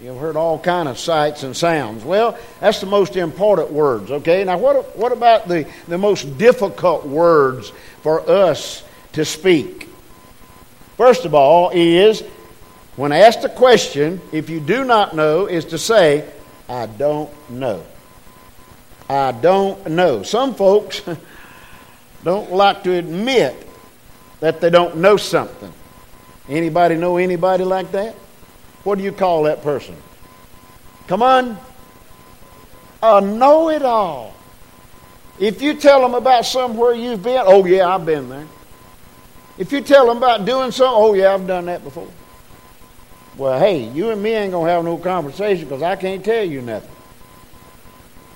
You've 0.01 0.19
heard 0.19 0.35
all 0.35 0.59
kind 0.59 0.87
of 0.87 0.99
sights 0.99 1.43
and 1.43 1.55
sounds. 1.55 2.03
Well, 2.03 2.37
that's 2.59 2.81
the 2.81 2.85
most 2.85 3.15
important 3.15 3.71
words, 3.71 4.11
okay? 4.11 4.43
Now, 4.43 4.57
what, 4.57 4.95
what 4.95 5.11
about 5.11 5.47
the, 5.47 5.67
the 5.87 5.97
most 5.97 6.37
difficult 6.37 7.05
words 7.05 7.71
for 8.03 8.29
us 8.29 8.83
to 9.13 9.25
speak? 9.25 9.89
First 10.97 11.25
of 11.25 11.33
all, 11.33 11.71
is 11.73 12.21
when 12.95 13.11
asked 13.11 13.43
a 13.43 13.49
question, 13.49 14.21
if 14.31 14.49
you 14.49 14.59
do 14.59 14.83
not 14.83 15.15
know, 15.15 15.47
is 15.47 15.65
to 15.65 15.77
say, 15.77 16.29
I 16.67 16.85
don't 16.85 17.31
know. 17.49 17.83
I 19.09 19.31
don't 19.31 19.87
know. 19.87 20.23
Some 20.23 20.53
folks 20.53 21.01
don't 22.23 22.51
like 22.51 22.83
to 22.83 22.91
admit 22.93 23.55
that 24.41 24.59
they 24.61 24.69
don't 24.69 24.97
know 24.97 25.17
something. 25.17 25.73
Anybody 26.49 26.95
know 26.95 27.17
anybody 27.17 27.63
like 27.63 27.91
that? 27.91 28.15
What 28.83 28.97
do 28.97 29.03
you 29.03 29.11
call 29.11 29.43
that 29.43 29.63
person? 29.63 29.95
Come 31.07 31.21
on. 31.21 31.57
a 33.01 33.21
know 33.21 33.69
it 33.69 33.81
all. 33.81 34.33
If 35.39 35.61
you 35.61 35.75
tell 35.75 36.01
them 36.01 36.15
about 36.15 36.45
somewhere 36.45 36.93
you've 36.93 37.21
been, 37.21 37.43
oh, 37.45 37.65
yeah, 37.65 37.87
I've 37.87 38.05
been 38.05 38.29
there. 38.29 38.47
If 39.57 39.71
you 39.71 39.81
tell 39.81 40.07
them 40.07 40.17
about 40.17 40.45
doing 40.45 40.71
something, 40.71 40.95
oh, 40.95 41.13
yeah, 41.13 41.33
I've 41.33 41.47
done 41.47 41.65
that 41.65 41.83
before. 41.83 42.07
Well, 43.37 43.59
hey, 43.59 43.89
you 43.89 44.09
and 44.09 44.21
me 44.21 44.31
ain't 44.31 44.51
going 44.51 44.65
to 44.65 44.71
have 44.71 44.83
no 44.83 44.97
conversation 44.97 45.65
because 45.65 45.83
I 45.83 45.95
can't 45.95 46.25
tell 46.25 46.43
you 46.43 46.61
nothing. 46.61 46.89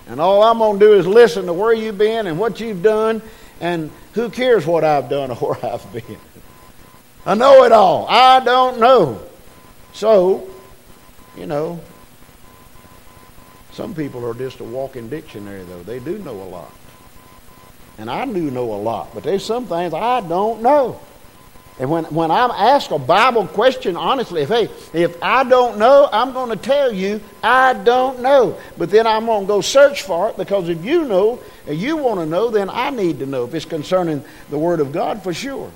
And 0.07 0.19
all 0.19 0.43
I'm 0.43 0.59
going 0.59 0.79
to 0.79 0.85
do 0.85 0.93
is 0.93 1.07
listen 1.07 1.45
to 1.47 1.53
where 1.53 1.73
you've 1.73 1.97
been 1.97 2.27
and 2.27 2.37
what 2.37 2.59
you've 2.59 2.83
done, 2.83 3.21
and 3.59 3.91
who 4.13 4.29
cares 4.29 4.65
what 4.65 4.83
I've 4.83 5.09
done 5.09 5.31
or 5.31 5.35
where 5.55 5.73
I've 5.73 5.93
been. 5.93 6.17
I 7.25 7.35
know 7.35 7.63
it 7.63 7.71
all. 7.71 8.07
I 8.09 8.39
don't 8.39 8.79
know. 8.79 9.21
So, 9.93 10.49
you 11.37 11.45
know, 11.45 11.79
some 13.71 13.93
people 13.93 14.25
are 14.25 14.33
just 14.33 14.59
a 14.59 14.63
walking 14.63 15.09
dictionary, 15.09 15.63
though. 15.63 15.83
They 15.83 15.99
do 15.99 16.17
know 16.19 16.41
a 16.41 16.49
lot. 16.49 16.73
And 17.97 18.09
I 18.09 18.25
do 18.25 18.49
know 18.49 18.73
a 18.73 18.81
lot, 18.81 19.13
but 19.13 19.23
there's 19.23 19.45
some 19.45 19.67
things 19.67 19.93
I 19.93 20.21
don't 20.21 20.61
know. 20.61 20.99
And 21.79 21.89
when, 21.89 22.05
when 22.05 22.31
I'm 22.31 22.51
asked 22.51 22.91
a 22.91 22.99
Bible 22.99 23.47
question, 23.47 23.95
honestly, 23.95 24.41
if, 24.41 24.49
hey, 24.49 24.69
if 24.93 25.21
I 25.23 25.43
don't 25.43 25.77
know, 25.77 26.07
I'm 26.11 26.33
going 26.33 26.49
to 26.49 26.55
tell 26.55 26.91
you 26.91 27.21
I 27.41 27.73
don't 27.73 28.21
know. 28.21 28.59
But 28.77 28.91
then 28.91 29.07
I'm 29.07 29.25
going 29.25 29.41
to 29.41 29.47
go 29.47 29.61
search 29.61 30.03
for 30.03 30.29
it 30.29 30.37
because 30.37 30.69
if 30.69 30.83
you 30.83 31.05
know 31.05 31.39
and 31.65 31.79
you 31.79 31.97
want 31.97 32.19
to 32.19 32.25
know, 32.25 32.49
then 32.49 32.69
I 32.69 32.89
need 32.89 33.19
to 33.19 33.25
know 33.25 33.45
if 33.45 33.53
it's 33.53 33.65
concerning 33.65 34.23
the 34.49 34.59
Word 34.59 34.79
of 34.79 34.91
God 34.91 35.23
for 35.23 35.33
sure. 35.33 35.71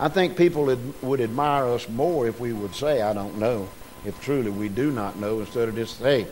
I 0.00 0.08
think 0.08 0.36
people 0.36 0.76
would, 1.02 1.20
admire 1.20 1.66
us 1.66 1.88
more 1.88 2.28
if 2.28 2.38
we 2.38 2.52
would 2.52 2.74
say, 2.74 3.02
I 3.02 3.12
don't 3.12 3.38
know, 3.38 3.68
if 4.04 4.20
truly 4.20 4.50
we 4.50 4.68
do 4.68 4.92
not 4.92 5.18
know, 5.18 5.40
instead 5.40 5.68
of 5.68 5.74
just, 5.74 5.98
hey, 5.98 6.26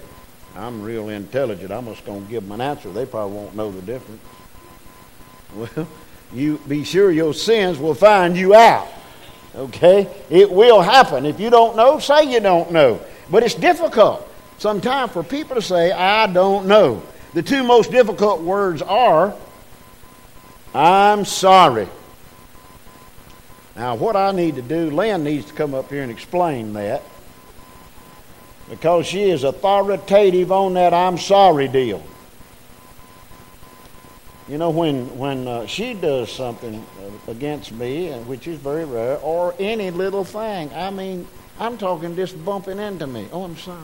I'm 0.55 0.83
real 0.83 1.09
intelligent. 1.09 1.71
I'm 1.71 1.87
just 1.87 2.05
going 2.07 2.25
to 2.25 2.31
give 2.31 2.45
them 2.45 2.53
an 2.53 2.61
answer. 2.61 2.91
They 2.91 3.05
probably 3.05 3.37
won't 3.37 3.55
know 3.55 3.71
the 3.71 3.83
difference. 3.83 4.23
Well, 5.55 5.89
you 6.35 6.59
be 6.67 6.83
sure 6.83 7.11
your 7.11 7.33
sins 7.33 7.79
will 7.79 7.95
find 7.95 8.37
you 8.37 8.55
out. 8.55 8.89
Okay? 9.55 10.09
It 10.29 10.51
will 10.51 10.83
happen. 10.83 11.25
If 11.25 11.39
you 11.41 11.51
don't 11.51 11.77
know, 11.77 11.99
say 11.99 12.31
you 12.31 12.41
don't 12.41 12.73
know. 12.73 13.01
But 13.31 13.43
it's 13.43 13.55
difficult 13.55 14.29
sometimes 14.59 15.13
for 15.13 15.23
people 15.23 15.55
to 15.55 15.63
say, 15.63 15.93
I 15.93 16.27
don't 16.27 16.67
know. 16.67 17.03
The 17.33 17.43
two 17.43 17.63
most 17.63 17.91
difficult 17.91 18.43
words 18.43 18.83
are, 18.83 19.35
I'm 20.75 21.25
sorry. 21.25 21.89
Now, 23.77 23.95
what 23.95 24.17
I 24.17 24.33
need 24.33 24.55
to 24.57 24.63
do, 24.63 24.91
Lynn 24.91 25.23
needs 25.23 25.47
to 25.47 25.53
come 25.53 25.75
up 25.75 25.91
here 25.91 26.03
and 26.03 26.11
explain 26.11 26.73
that 26.73 27.03
because 28.71 29.07
she 29.07 29.31
is 29.31 29.45
authoritative 29.45 30.51
on 30.51 30.75
that 30.75 30.95
I'm 30.95 31.19
sorry 31.19 31.69
deal. 31.69 32.03
You 34.49 34.59
know, 34.59 34.71
when, 34.71 35.19
when 35.19 35.47
uh, 35.47 35.67
she 35.67 35.93
does 35.93 36.31
something 36.33 36.85
against 37.27 37.73
me, 37.73 38.13
which 38.13 38.47
is 38.47 38.59
very 38.59 38.85
rare, 38.85 39.19
or 39.19 39.55
any 39.59 39.91
little 39.91 40.25
thing, 40.25 40.73
I 40.73 40.91
mean, 40.91 41.27
I'm 41.59 41.77
talking 41.77 42.15
just 42.15 42.43
bumping 42.45 42.79
into 42.79 43.07
me. 43.07 43.29
Oh, 43.33 43.43
I'm 43.43 43.57
sorry. 43.57 43.81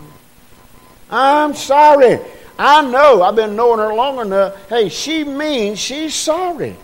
I'm 1.11 1.55
sorry. 1.55 2.21
I 2.59 2.89
know. 2.89 3.23
I've 3.23 3.37
been 3.37 3.57
knowing 3.57 3.81
her 3.81 3.93
long 3.93 4.21
enough. 4.21 4.69
Hey, 4.69 4.89
she 4.89 5.25
means 5.25 5.79
she's 5.79 6.15
sorry. 6.15 6.77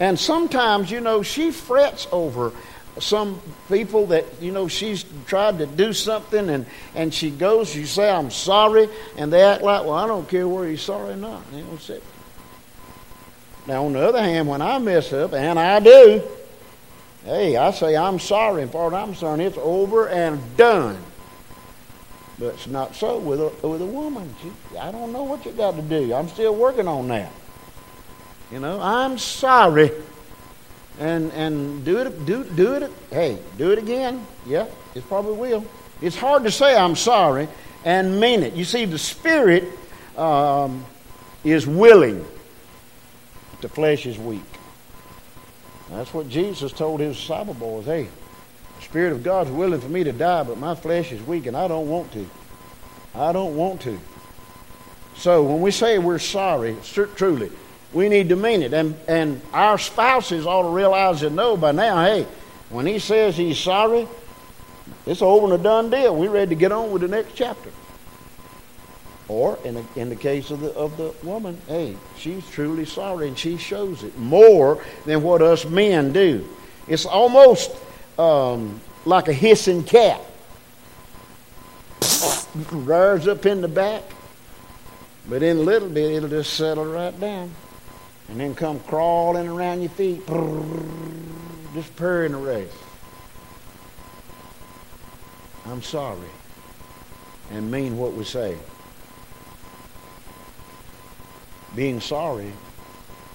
And 0.00 0.18
sometimes, 0.18 0.90
you 0.90 1.00
know, 1.00 1.22
she 1.22 1.50
frets 1.50 2.08
over 2.10 2.52
some 2.98 3.40
people 3.68 4.06
that, 4.06 4.24
you 4.40 4.50
know, 4.50 4.66
she's 4.66 5.04
tried 5.26 5.58
to 5.58 5.66
do 5.66 5.92
something 5.92 6.48
and, 6.48 6.66
and 6.94 7.14
she 7.14 7.30
goes, 7.30 7.74
you 7.76 7.86
say, 7.86 8.10
I'm 8.10 8.30
sorry, 8.30 8.88
and 9.16 9.32
they 9.32 9.42
act 9.42 9.62
like, 9.62 9.84
well, 9.84 9.94
I 9.94 10.06
don't 10.06 10.28
care 10.28 10.48
whether 10.48 10.68
you're 10.68 10.78
sorry 10.78 11.12
or 11.12 11.16
not. 11.16 11.42
You 11.52 11.62
know, 11.62 11.76
say, 11.76 12.00
now, 13.66 13.84
on 13.84 13.92
the 13.92 14.00
other 14.00 14.20
hand, 14.20 14.48
when 14.48 14.62
I 14.62 14.78
mess 14.78 15.12
up, 15.12 15.34
and 15.34 15.58
I 15.58 15.80
do, 15.80 16.22
hey, 17.24 17.56
I 17.56 17.70
say 17.70 17.96
I'm 17.96 18.18
sorry. 18.18 18.62
And 18.62 18.72
far 18.72 18.88
as 18.88 18.94
I'm 18.94 19.08
concerned, 19.08 19.42
it's 19.42 19.58
over 19.58 20.08
and 20.08 20.40
done. 20.56 20.98
But 22.38 22.54
it's 22.54 22.66
not 22.66 22.96
so 22.96 23.18
with 23.18 23.38
a, 23.38 23.68
with 23.68 23.82
a 23.82 23.86
woman. 23.86 24.34
She, 24.42 24.78
I 24.78 24.90
don't 24.90 25.12
know 25.12 25.24
what 25.24 25.44
you 25.44 25.52
got 25.52 25.76
to 25.76 25.82
do. 25.82 26.14
I'm 26.14 26.28
still 26.28 26.54
working 26.54 26.88
on 26.88 27.08
that. 27.08 27.30
You 28.52 28.60
know, 28.60 28.80
I'm 28.80 29.18
sorry. 29.18 29.90
And 30.98 31.32
and 31.32 31.84
do 31.84 31.98
it 31.98 32.26
do 32.26 32.44
do 32.44 32.74
it 32.74 32.90
hey, 33.10 33.38
do 33.56 33.70
it 33.70 33.78
again. 33.78 34.26
Yeah, 34.46 34.66
it 34.94 35.06
probably 35.08 35.36
will. 35.36 35.64
It's 36.02 36.16
hard 36.16 36.44
to 36.44 36.50
say 36.50 36.76
I'm 36.76 36.96
sorry 36.96 37.48
and 37.84 38.20
mean 38.20 38.42
it. 38.42 38.54
You 38.54 38.64
see, 38.64 38.84
the 38.84 38.98
spirit 38.98 39.64
um, 40.16 40.84
is 41.44 41.66
willing 41.66 42.24
the 43.60 43.68
flesh 43.68 44.06
is 44.06 44.18
weak. 44.18 44.42
That's 45.90 46.14
what 46.14 46.28
Jesus 46.28 46.72
told 46.72 47.00
his 47.00 47.16
disciple 47.16 47.54
boys. 47.54 47.84
Hey, 47.84 48.08
the 48.76 48.82
Spirit 48.82 49.12
of 49.12 49.22
God's 49.22 49.50
willing 49.50 49.80
for 49.80 49.88
me 49.88 50.04
to 50.04 50.12
die, 50.12 50.42
but 50.44 50.56
my 50.56 50.74
flesh 50.74 51.12
is 51.12 51.22
weak 51.22 51.46
and 51.46 51.56
I 51.56 51.68
don't 51.68 51.88
want 51.88 52.12
to. 52.12 52.28
I 53.14 53.32
don't 53.32 53.56
want 53.56 53.80
to. 53.82 53.98
So 55.16 55.42
when 55.42 55.60
we 55.60 55.70
say 55.70 55.98
we're 55.98 56.18
sorry, 56.18 56.76
truly, 57.16 57.50
we 57.92 58.08
need 58.08 58.28
to 58.28 58.36
mean 58.36 58.62
it. 58.62 58.72
And, 58.72 58.94
and 59.08 59.40
our 59.52 59.78
spouses 59.78 60.46
ought 60.46 60.62
to 60.62 60.68
realize 60.68 61.22
and 61.22 61.36
know 61.36 61.56
by 61.56 61.72
now, 61.72 62.04
hey, 62.04 62.26
when 62.68 62.86
he 62.86 62.98
says 62.98 63.36
he's 63.36 63.58
sorry, 63.58 64.06
it's 65.06 65.22
over 65.22 65.46
and 65.46 65.60
a 65.60 65.62
done 65.62 65.90
deal. 65.90 66.14
We're 66.14 66.30
ready 66.30 66.50
to 66.50 66.54
get 66.54 66.72
on 66.72 66.92
with 66.92 67.02
the 67.02 67.08
next 67.08 67.34
chapter. 67.34 67.70
Or 69.28 69.58
in 69.64 69.74
the, 69.74 69.84
in 69.96 70.08
the 70.08 70.16
case 70.16 70.50
of 70.50 70.60
the, 70.60 70.72
of 70.74 70.96
the 70.96 71.14
woman, 71.22 71.60
hey, 71.68 71.96
she's 72.16 72.48
truly 72.50 72.84
sorry 72.84 73.28
and 73.28 73.38
she 73.38 73.56
shows 73.56 74.02
it 74.02 74.16
more 74.18 74.84
than 75.06 75.22
what 75.22 75.42
us 75.42 75.64
men 75.64 76.12
do. 76.12 76.48
It's 76.88 77.06
almost 77.06 77.72
um, 78.18 78.80
like 79.04 79.28
a 79.28 79.32
hissing 79.32 79.84
cat. 79.84 80.20
Rears 82.72 83.28
up 83.28 83.46
in 83.46 83.60
the 83.60 83.68
back, 83.68 84.02
but 85.28 85.42
in 85.42 85.58
a 85.58 85.60
little 85.60 85.88
bit 85.88 86.12
it'll 86.12 86.28
just 86.28 86.54
settle 86.54 86.84
right 86.84 87.18
down 87.20 87.52
and 88.30 88.38
then 88.38 88.54
come 88.54 88.78
crawling 88.80 89.48
around 89.48 89.80
your 89.80 89.90
feet, 89.90 90.24
just 91.74 91.94
purring 91.96 92.32
the 92.32 92.38
race. 92.38 92.72
I'm 95.66 95.82
sorry 95.82 96.28
and 97.50 97.70
mean 97.70 97.98
what 97.98 98.14
we 98.14 98.24
say. 98.24 98.56
Being 101.74 102.00
sorry 102.00 102.52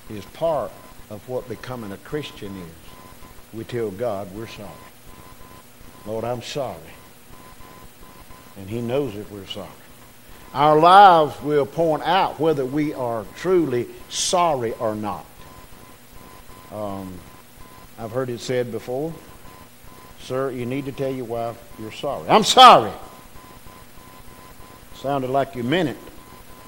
is 0.10 0.26
part 0.26 0.72
of 1.10 1.28
what 1.28 1.48
becoming 1.48 1.92
a 1.92 1.98
Christian 1.98 2.56
is. 2.56 3.54
We 3.54 3.64
tell 3.64 3.92
God 3.92 4.34
we're 4.34 4.48
sorry. 4.48 4.70
Lord, 6.06 6.24
I'm 6.24 6.42
sorry. 6.42 6.78
And 8.58 8.70
He 8.70 8.82
knows 8.82 9.14
that 9.16 9.30
we're 9.32 9.48
sorry. 9.48 9.70
Our 10.56 10.80
lives 10.80 11.40
will 11.44 11.66
point 11.66 12.02
out 12.04 12.40
whether 12.40 12.66
we 12.66 12.94
are 12.94 13.26
truly 13.36 13.88
sorry 14.10 14.72
or 14.74 14.96
not. 14.96 15.26
Um, 16.72 17.14
I've 18.00 18.12
heard 18.12 18.30
it 18.30 18.40
said 18.40 18.72
before, 18.72 19.14
sir, 20.22 20.50
you 20.52 20.66
need 20.66 20.86
to 20.86 20.92
tell 20.92 21.12
your 21.12 21.26
wife 21.26 21.62
you're 21.78 21.92
sorry. 21.92 22.28
I'm 22.30 22.44
sorry. 22.44 22.92
Sounded 24.96 25.30
like 25.30 25.56
you 25.56 25.64
meant 25.64 25.90
it 25.90 25.98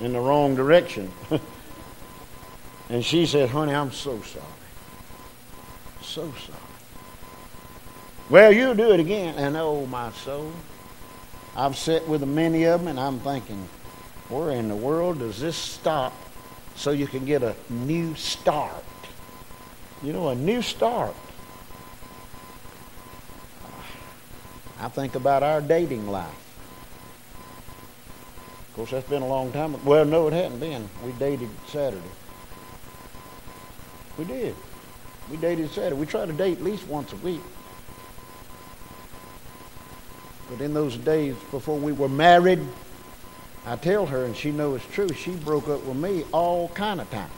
in 0.01 0.13
the 0.13 0.19
wrong 0.19 0.55
direction. 0.55 1.11
And 2.89 3.03
she 3.03 3.25
said, 3.25 3.49
Honey, 3.49 3.73
I'm 3.73 3.91
so 3.91 4.21
sorry. 4.21 4.45
So 6.01 6.21
sorry. 6.31 6.59
Well, 8.29 8.51
you'll 8.51 8.75
do 8.75 8.91
it 8.91 8.99
again. 8.99 9.35
And 9.35 9.57
oh, 9.57 9.85
my 9.87 10.11
soul. 10.11 10.51
I've 11.55 11.75
sat 11.75 12.07
with 12.07 12.25
many 12.25 12.65
of 12.65 12.81
them 12.81 12.87
and 12.87 12.99
I'm 12.99 13.19
thinking, 13.19 13.67
where 14.29 14.51
in 14.51 14.67
the 14.67 14.75
world 14.75 15.19
does 15.19 15.39
this 15.39 15.55
stop 15.55 16.13
so 16.75 16.91
you 16.91 17.07
can 17.07 17.25
get 17.25 17.43
a 17.43 17.55
new 17.69 18.15
start? 18.15 18.83
You 20.03 20.13
know, 20.13 20.29
a 20.29 20.35
new 20.35 20.61
start. 20.61 21.15
I 24.79 24.89
think 24.89 25.15
about 25.15 25.43
our 25.43 25.61
dating 25.61 26.07
life. 26.07 26.27
Of 28.69 28.75
course, 28.75 28.91
that's 28.91 29.09
been 29.09 29.23
a 29.23 29.27
long 29.27 29.51
time. 29.51 29.83
Well, 29.83 30.05
no, 30.05 30.27
it 30.27 30.33
hadn't 30.33 30.59
been. 30.59 30.87
We 31.03 31.13
dated 31.13 31.49
Saturday. 31.67 32.03
We 34.19 34.25
did. 34.25 34.55
We 35.31 35.37
dated 35.37 35.71
Saturday. 35.71 35.95
We 35.95 36.05
tried 36.05 36.27
to 36.27 36.33
date 36.33 36.57
at 36.57 36.63
least 36.63 36.87
once 36.87 37.11
a 37.11 37.15
week. 37.17 37.41
But 40.49 40.61
in 40.61 40.73
those 40.73 40.95
days 40.95 41.35
before 41.51 41.77
we 41.77 41.91
were 41.91 42.09
married, 42.09 42.59
I 43.67 43.75
tell 43.75 44.05
her, 44.05 44.23
and 44.23 44.33
she 44.33 44.51
knows 44.51 44.81
it's 44.81 44.93
true, 44.93 45.09
she 45.09 45.31
broke 45.31 45.67
up 45.67 45.83
with 45.83 45.97
me 45.97 46.23
all 46.31 46.69
kind 46.69 47.01
of 47.01 47.11
time. 47.11 47.29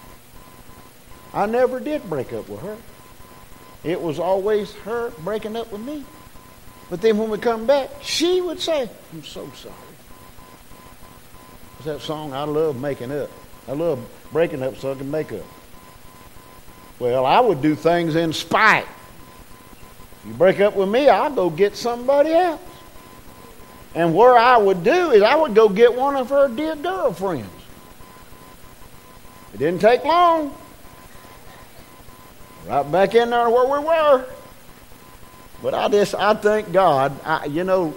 I 1.33 1.47
never 1.47 1.79
did 1.79 2.07
break 2.07 2.33
up 2.33 2.47
with 2.47 2.61
her. 2.61 2.77
It 3.83 3.99
was 3.99 4.19
always 4.19 4.73
her 4.83 5.09
breaking 5.23 5.55
up 5.55 5.71
with 5.71 5.81
me. 5.81 6.05
But 6.91 7.01
then 7.01 7.17
when 7.17 7.31
we 7.31 7.39
come 7.39 7.65
back, 7.65 7.89
she 8.01 8.41
would 8.41 8.59
say, 8.59 8.87
I'm 9.11 9.23
so 9.23 9.49
sorry. 9.55 9.73
What's 11.77 11.85
that 11.85 12.01
song? 12.01 12.33
I 12.33 12.43
love 12.43 12.79
making 12.79 13.11
up. 13.11 13.31
I 13.67 13.71
love 13.71 13.99
breaking 14.31 14.61
up 14.61 14.77
so 14.77 14.91
I 14.91 14.95
can 14.95 15.09
make 15.09 15.31
up. 15.31 15.45
Well, 16.99 17.25
I 17.25 17.39
would 17.39 17.63
do 17.63 17.73
things 17.73 18.15
in 18.15 18.33
spite. 18.33 18.85
You 20.27 20.33
break 20.33 20.59
up 20.59 20.75
with 20.75 20.89
me, 20.89 21.09
I'll 21.09 21.33
go 21.33 21.49
get 21.49 21.75
somebody 21.75 22.33
else. 22.33 22.61
And 23.95 24.13
where 24.13 24.37
I 24.37 24.57
would 24.57 24.83
do 24.83 25.11
is 25.11 25.23
I 25.23 25.35
would 25.35 25.55
go 25.55 25.67
get 25.67 25.95
one 25.95 26.15
of 26.15 26.29
her 26.29 26.47
dear 26.47 26.75
girlfriends. 26.75 27.49
It 29.53 29.57
didn't 29.57 29.81
take 29.81 30.03
long. 30.03 30.55
Right 32.67 32.91
back 32.91 33.15
in 33.15 33.31
there 33.31 33.49
where 33.49 33.65
we 33.65 33.85
were. 33.85 34.25
But 35.63 35.73
I 35.73 35.89
just, 35.89 36.13
I 36.15 36.33
thank 36.35 36.71
God. 36.71 37.19
I, 37.25 37.45
you 37.45 37.63
know, 37.63 37.95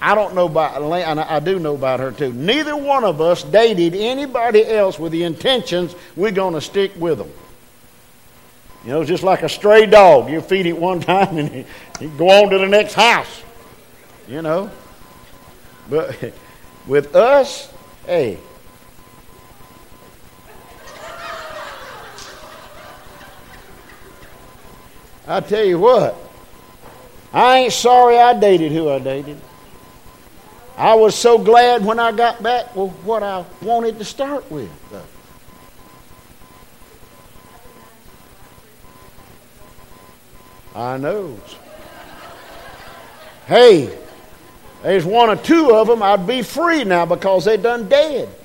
I 0.00 0.14
don't 0.14 0.34
know 0.34 0.46
about, 0.46 0.80
and 0.80 1.20
I 1.20 1.40
do 1.40 1.58
know 1.58 1.74
about 1.74 2.00
her 2.00 2.12
too. 2.12 2.32
Neither 2.32 2.76
one 2.76 3.04
of 3.04 3.20
us 3.20 3.42
dated 3.42 3.94
anybody 3.94 4.64
else 4.64 4.98
with 4.98 5.12
the 5.12 5.24
intentions 5.24 5.94
we're 6.16 6.30
going 6.30 6.54
to 6.54 6.60
stick 6.60 6.92
with 6.96 7.18
them. 7.18 7.30
You 8.84 8.92
know, 8.92 9.04
just 9.04 9.22
like 9.22 9.42
a 9.42 9.48
stray 9.48 9.84
dog. 9.84 10.30
You 10.30 10.40
feed 10.40 10.66
it 10.66 10.78
one 10.78 11.00
time 11.02 11.36
and 11.36 11.66
he 11.98 12.08
go 12.16 12.30
on 12.30 12.50
to 12.50 12.58
the 12.58 12.68
next 12.68 12.94
house. 12.94 13.42
You 14.26 14.40
know. 14.40 14.70
But 15.90 16.32
with 16.86 17.16
us, 17.16 17.72
hey. 18.06 18.38
I 25.26 25.40
tell 25.40 25.64
you 25.64 25.78
what, 25.78 26.16
I 27.32 27.58
ain't 27.58 27.72
sorry 27.72 28.18
I 28.18 28.38
dated 28.38 28.72
who 28.72 28.88
I 28.88 28.98
dated. 28.98 29.40
I 30.76 30.94
was 30.94 31.14
so 31.14 31.38
glad 31.38 31.84
when 31.84 31.98
I 31.98 32.10
got 32.10 32.42
back 32.42 32.74
with 32.74 32.90
what 33.04 33.22
I 33.22 33.44
wanted 33.60 33.98
to 33.98 34.04
start 34.04 34.50
with. 34.50 34.70
I 40.74 40.96
know. 40.96 41.38
Hey, 43.46 43.96
there's 44.82 45.04
one 45.04 45.28
or 45.30 45.36
two 45.36 45.74
of 45.74 45.86
them, 45.86 46.02
I'd 46.02 46.26
be 46.26 46.42
free 46.42 46.84
now 46.84 47.06
because 47.06 47.44
they 47.44 47.56
done 47.56 47.88
dead. 47.88 48.28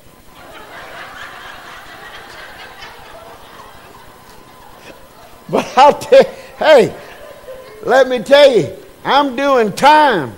But 5.48 5.78
I'll 5.78 5.94
tell 5.94 6.24
you, 6.24 6.30
hey, 6.58 6.96
let 7.84 8.08
me 8.08 8.18
tell 8.18 8.52
you, 8.52 8.76
I'm 9.04 9.36
doing 9.36 9.72
time 9.74 10.34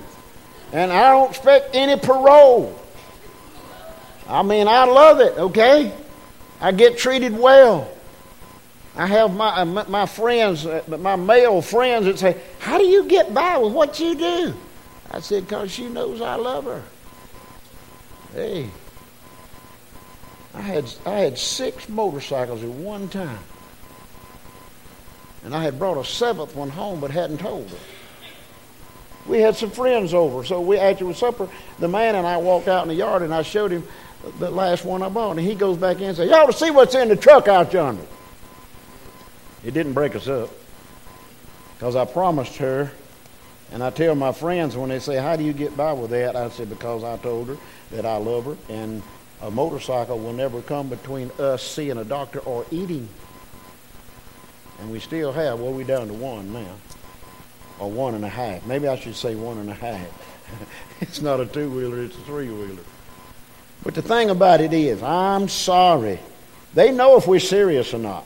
and 0.73 0.91
I 0.91 1.11
don't 1.11 1.29
expect 1.29 1.73
any 1.73 1.97
parole. 1.97 2.77
I 4.27 4.43
mean, 4.43 4.67
I 4.67 4.83
love 4.83 5.21
it, 5.21 5.37
okay? 5.37 5.93
I 6.59 6.71
get 6.73 6.97
treated 6.97 7.37
well. 7.37 7.89
I 8.95 9.05
have 9.05 9.33
my, 9.33 9.63
my 9.63 10.05
friends, 10.05 10.65
uh, 10.65 10.81
my 10.87 11.15
male 11.15 11.61
friends 11.61 12.05
that 12.07 12.19
say, 12.19 12.35
How 12.59 12.77
do 12.77 12.85
you 12.85 13.05
get 13.05 13.33
by 13.33 13.57
with 13.57 13.71
what 13.71 13.99
you 13.99 14.15
do? 14.15 14.53
I 15.11 15.19
said, 15.19 15.47
Because 15.47 15.71
she 15.71 15.87
knows 15.87 16.21
I 16.21 16.35
love 16.35 16.65
her. 16.65 16.83
Hey, 18.33 18.69
I 20.53 20.61
had, 20.61 20.91
I 21.05 21.19
had 21.19 21.37
six 21.37 21.87
motorcycles 21.87 22.63
at 22.63 22.69
one 22.69 23.07
time. 23.09 23.39
And 25.43 25.55
I 25.55 25.63
had 25.63 25.79
brought 25.79 25.97
a 25.97 26.03
seventh 26.03 26.55
one 26.55 26.69
home 26.69 26.99
but 26.99 27.11
hadn't 27.11 27.37
told 27.37 27.69
her. 27.69 27.77
We 29.27 29.39
had 29.39 29.55
some 29.55 29.71
friends 29.71 30.13
over, 30.13 30.43
so 30.43 30.61
we 30.61 30.77
after 30.77 31.13
supper, 31.13 31.49
the 31.79 31.87
man 31.87 32.15
and 32.15 32.25
I 32.25 32.37
walked 32.37 32.67
out 32.67 32.83
in 32.83 32.87
the 32.87 32.95
yard 32.95 33.21
and 33.21 33.33
I 33.33 33.43
showed 33.43 33.71
him 33.71 33.83
the 34.39 34.49
last 34.49 34.83
one 34.83 35.03
I 35.03 35.09
bought, 35.09 35.37
and 35.37 35.39
he 35.39 35.53
goes 35.53 35.77
back 35.77 35.97
in 35.97 36.03
and 36.03 36.17
says, 36.17 36.29
"You 36.29 36.35
ought 36.35 36.47
to 36.47 36.53
see 36.53 36.71
what's 36.71 36.95
in 36.95 37.09
the 37.09 37.15
truck 37.15 37.47
out 37.47 37.71
yonder." 37.71 38.03
It 39.63 39.73
didn't 39.73 39.93
break 39.93 40.15
us 40.15 40.27
up 40.27 40.49
because 41.77 41.95
I 41.95 42.05
promised 42.05 42.55
her 42.57 42.91
and 43.71 43.83
I 43.83 43.89
tell 43.89 44.15
my 44.15 44.31
friends 44.31 44.77
when 44.77 44.89
they 44.89 44.99
say, 44.99 45.17
How 45.17 45.35
do 45.35 45.43
you 45.43 45.53
get 45.53 45.75
by 45.75 45.93
with 45.93 46.11
that? 46.11 46.35
I 46.35 46.49
say, 46.49 46.65
Because 46.65 47.03
I 47.03 47.17
told 47.17 47.49
her 47.49 47.57
that 47.91 48.05
I 48.05 48.17
love 48.17 48.45
her, 48.45 48.57
and 48.69 49.01
a 49.41 49.51
motorcycle 49.51 50.17
will 50.19 50.33
never 50.33 50.61
come 50.61 50.89
between 50.89 51.31
us 51.37 51.61
seeing 51.63 51.97
a 51.97 52.03
doctor 52.03 52.39
or 52.39 52.65
eating. 52.71 53.07
And 54.79 54.91
we 54.91 54.99
still 54.99 55.31
have, 55.31 55.59
well, 55.59 55.73
we're 55.73 55.85
down 55.85 56.07
to 56.07 56.13
one 56.13 56.53
now, 56.53 56.75
or 57.79 57.91
one 57.91 58.15
and 58.15 58.23
a 58.23 58.29
half. 58.29 58.65
Maybe 58.65 58.87
I 58.87 58.97
should 58.97 59.15
say 59.15 59.35
one 59.35 59.57
and 59.57 59.69
a 59.69 59.73
half. 59.73 60.07
it's 61.01 61.21
not 61.21 61.39
a 61.39 61.45
two 61.45 61.69
wheeler, 61.69 62.03
it's 62.03 62.15
a 62.15 62.21
three 62.21 62.49
wheeler. 62.49 62.83
But 63.83 63.95
the 63.95 64.01
thing 64.01 64.29
about 64.29 64.61
it 64.61 64.73
is, 64.73 65.01
I'm 65.03 65.47
sorry. 65.47 66.19
They 66.73 66.91
know 66.91 67.17
if 67.17 67.27
we're 67.27 67.39
serious 67.39 67.93
or 67.93 67.99
not. 67.99 68.25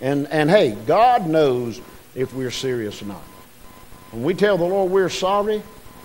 And, 0.00 0.28
and 0.28 0.48
hey, 0.50 0.76
God 0.86 1.26
knows 1.26 1.80
if 2.14 2.32
we're 2.34 2.50
serious 2.50 3.02
or 3.02 3.06
not. 3.06 3.22
When 4.12 4.22
we 4.24 4.34
tell 4.34 4.58
the 4.58 4.64
Lord 4.64 4.90
we're 4.90 5.08
sorry, 5.08 5.62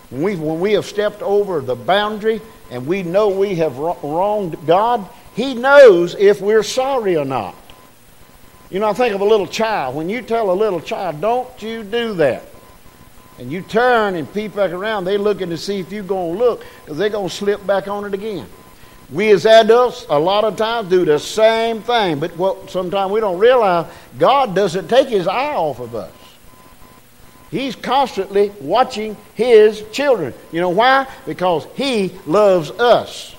when 0.09 0.21
we, 0.21 0.35
when 0.35 0.59
we 0.59 0.73
have 0.73 0.85
stepped 0.85 1.21
over 1.21 1.61
the 1.61 1.75
boundary 1.75 2.41
and 2.69 2.85
we 2.85 3.03
know 3.03 3.29
we 3.29 3.55
have 3.55 3.77
wronged 3.77 4.57
God, 4.67 5.07
He 5.35 5.53
knows 5.53 6.15
if 6.15 6.41
we're 6.41 6.63
sorry 6.63 7.17
or 7.17 7.25
not. 7.25 7.55
You 8.69 8.79
know, 8.79 8.89
I 8.89 8.93
think 8.93 9.13
of 9.15 9.21
a 9.21 9.25
little 9.25 9.47
child. 9.47 9.95
When 9.95 10.09
you 10.09 10.21
tell 10.21 10.51
a 10.51 10.53
little 10.53 10.81
child, 10.81 11.21
don't 11.21 11.61
you 11.61 11.83
do 11.83 12.13
that, 12.15 12.43
and 13.37 13.51
you 13.51 13.61
turn 13.61 14.15
and 14.15 14.31
peep 14.33 14.55
back 14.55 14.71
around, 14.71 15.05
they're 15.05 15.17
looking 15.17 15.49
to 15.49 15.57
see 15.57 15.79
if 15.79 15.91
you're 15.91 16.03
going 16.03 16.33
to 16.33 16.39
look 16.39 16.63
because 16.83 16.97
they're 16.97 17.09
going 17.09 17.29
to 17.29 17.35
slip 17.35 17.65
back 17.65 17.87
on 17.87 18.05
it 18.05 18.13
again. 18.13 18.47
We 19.11 19.31
as 19.31 19.45
adults, 19.45 20.05
a 20.09 20.17
lot 20.17 20.45
of 20.45 20.55
times, 20.55 20.89
do 20.89 21.05
the 21.05 21.19
same 21.19 21.81
thing, 21.81 22.19
but 22.19 22.35
what 22.37 22.71
sometimes 22.71 23.11
we 23.11 23.19
don't 23.19 23.37
realize, 23.37 23.91
God 24.17 24.55
doesn't 24.55 24.87
take 24.87 25.09
His 25.09 25.27
eye 25.27 25.53
off 25.53 25.79
of 25.79 25.93
us. 25.93 26.11
He's 27.55 27.73
constantly 27.77 28.49
watching 28.59 29.15
his 29.33 29.81
children. 29.93 30.33
You 30.51 30.59
know 30.59 30.71
why? 30.71 31.07
Because 31.25 31.65
he 31.75 32.11
loves 32.25 32.69
us. 32.71 33.33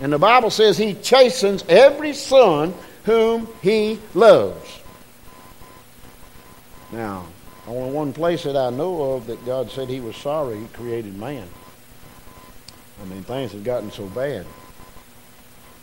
And 0.00 0.10
the 0.10 0.18
Bible 0.18 0.48
says 0.48 0.78
he 0.78 0.94
chastens 0.94 1.62
every 1.68 2.14
son 2.14 2.72
whom 3.04 3.46
he 3.60 3.98
loves. 4.14 4.80
Now, 6.90 7.26
only 7.66 7.92
one 7.92 8.14
place 8.14 8.44
that 8.44 8.56
I 8.56 8.70
know 8.70 9.12
of 9.12 9.26
that 9.26 9.44
God 9.44 9.70
said 9.70 9.90
he 9.90 10.00
was 10.00 10.16
sorry 10.16 10.58
he 10.58 10.66
created 10.68 11.14
man. 11.14 11.46
I 13.02 13.04
mean, 13.04 13.24
things 13.24 13.52
have 13.52 13.62
gotten 13.62 13.90
so 13.90 14.06
bad. 14.06 14.46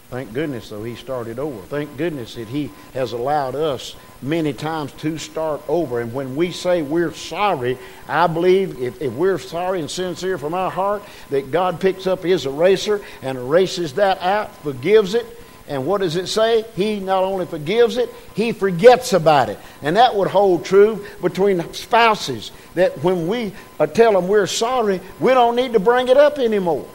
Thank 0.09 0.33
goodness, 0.33 0.69
though, 0.69 0.83
he 0.83 0.95
started 0.95 1.37
over. 1.37 1.61
Thank 1.67 1.95
goodness 1.95 2.33
that 2.33 2.47
he 2.47 2.71
has 2.95 3.13
allowed 3.13 3.53
us 3.53 3.95
many 4.21 4.53
times 4.53 4.91
to 4.93 5.17
start 5.17 5.61
over. 5.67 5.99
And 5.99 6.13
when 6.13 6.35
we 6.35 6.51
say 6.51 6.81
we're 6.81 7.13
sorry, 7.13 7.77
I 8.07 8.27
believe 8.27 8.81
if, 8.81 9.01
if 9.01 9.13
we're 9.13 9.39
sorry 9.39 9.79
and 9.79 9.89
sincere 9.89 10.37
from 10.37 10.53
our 10.53 10.71
heart, 10.71 11.03
that 11.29 11.51
God 11.51 11.79
picks 11.79 12.07
up 12.07 12.23
his 12.23 12.45
eraser 12.45 13.01
and 13.21 13.37
erases 13.37 13.93
that 13.93 14.21
out, 14.21 14.55
forgives 14.57 15.13
it. 15.13 15.25
And 15.67 15.85
what 15.85 16.01
does 16.01 16.17
it 16.17 16.27
say? 16.27 16.65
He 16.75 16.99
not 16.99 17.23
only 17.23 17.45
forgives 17.45 17.97
it, 17.97 18.09
he 18.35 18.51
forgets 18.51 19.13
about 19.13 19.49
it. 19.49 19.57
And 19.81 19.95
that 19.95 20.15
would 20.15 20.27
hold 20.27 20.65
true 20.65 21.05
between 21.21 21.73
spouses. 21.73 22.51
That 22.75 23.03
when 23.03 23.27
we 23.27 23.53
uh, 23.79 23.87
tell 23.87 24.13
them 24.13 24.27
we're 24.27 24.47
sorry, 24.47 24.99
we 25.19 25.33
don't 25.33 25.55
need 25.55 25.73
to 25.73 25.79
bring 25.79 26.09
it 26.09 26.17
up 26.17 26.39
anymore. 26.39 26.87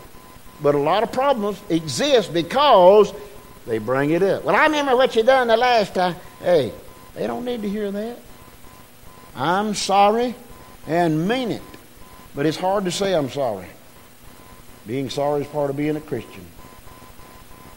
But 0.63 0.75
a 0.75 0.79
lot 0.79 1.03
of 1.03 1.13
problems 1.13 1.61
exist 1.71 2.33
because 2.33 3.13
they 3.67 3.79
bring 3.79 4.11
it 4.11 4.23
up. 4.23 4.45
Well, 4.45 4.55
I 4.55 4.65
remember 4.65 4.97
what 4.97 5.17
you 5.17 5.23
done 5.23 5.49
the 5.49 5.57
last 5.57 5.95
time. 5.95 6.17
Hey, 6.41 6.73
they 7.17 7.27
don't 7.27 7.45
need 7.45 7.63
to 7.63 7.69
hear 7.69 7.91
that. 7.91 8.19
I'm 9.35 9.75
sorry 9.75 10.35
and 10.87 11.27
mean 11.27 11.51
it. 11.51 11.63
But 12.35 12.47
it's 12.47 12.59
hard 12.59 12.85
to 12.85 12.91
say 12.91 13.15
I'm 13.15 13.31
sorry. 13.31 13.67
Being 14.87 15.11
sorry 15.11 15.43
is 15.43 15.49
part 15.49 15.71
of 15.71 15.77
being 15.77 15.97
a 15.97 16.01
Christian. 16.01 16.45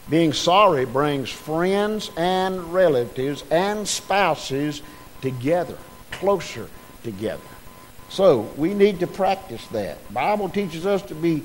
Being 0.08 0.32
sorry 0.32 0.84
brings 0.84 1.30
friends 1.30 2.10
and 2.16 2.72
relatives 2.72 3.44
and 3.50 3.86
spouses 3.86 4.82
together, 5.22 5.78
closer 6.10 6.68
together. 7.02 7.42
So 8.10 8.50
we 8.56 8.74
need 8.74 9.00
to 9.00 9.06
practice 9.06 9.64
that. 9.68 10.12
Bible 10.12 10.48
teaches 10.48 10.84
us 10.84 11.00
to 11.02 11.14
be 11.14 11.42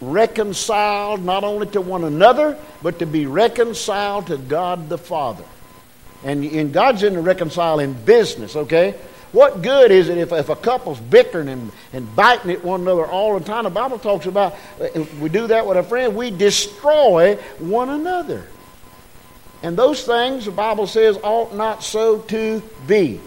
reconciled 0.00 1.24
not 1.24 1.44
only 1.44 1.68
to 1.68 1.80
one 1.80 2.04
another, 2.04 2.58
but 2.82 2.98
to 2.98 3.06
be 3.06 3.26
reconciled 3.26 4.26
to 4.26 4.36
God 4.36 4.88
the 4.88 4.98
Father. 4.98 5.44
And, 6.24 6.44
and 6.44 6.72
God's 6.72 7.02
in 7.02 7.14
the 7.14 7.20
reconciling 7.20 7.94
business, 7.94 8.56
okay? 8.56 8.94
What 9.32 9.62
good 9.62 9.90
is 9.90 10.08
it 10.08 10.18
if, 10.18 10.32
if 10.32 10.48
a 10.48 10.56
couple's 10.56 10.98
bickering 10.98 11.48
and, 11.48 11.72
and 11.92 12.14
biting 12.16 12.50
at 12.50 12.64
one 12.64 12.82
another 12.82 13.06
all 13.06 13.38
the 13.38 13.44
time? 13.44 13.64
The 13.64 13.70
Bible 13.70 13.98
talks 13.98 14.26
about 14.26 14.56
if 14.78 15.18
we 15.18 15.28
do 15.28 15.46
that 15.46 15.66
with 15.66 15.78
a 15.78 15.82
friend, 15.82 16.16
we 16.16 16.30
destroy 16.30 17.36
one 17.58 17.88
another. 17.88 18.46
And 19.62 19.76
those 19.76 20.04
things, 20.04 20.46
the 20.46 20.50
Bible 20.50 20.86
says, 20.86 21.18
ought 21.22 21.54
not 21.54 21.82
so 21.82 22.18
to 22.18 22.62
be. 22.86 23.20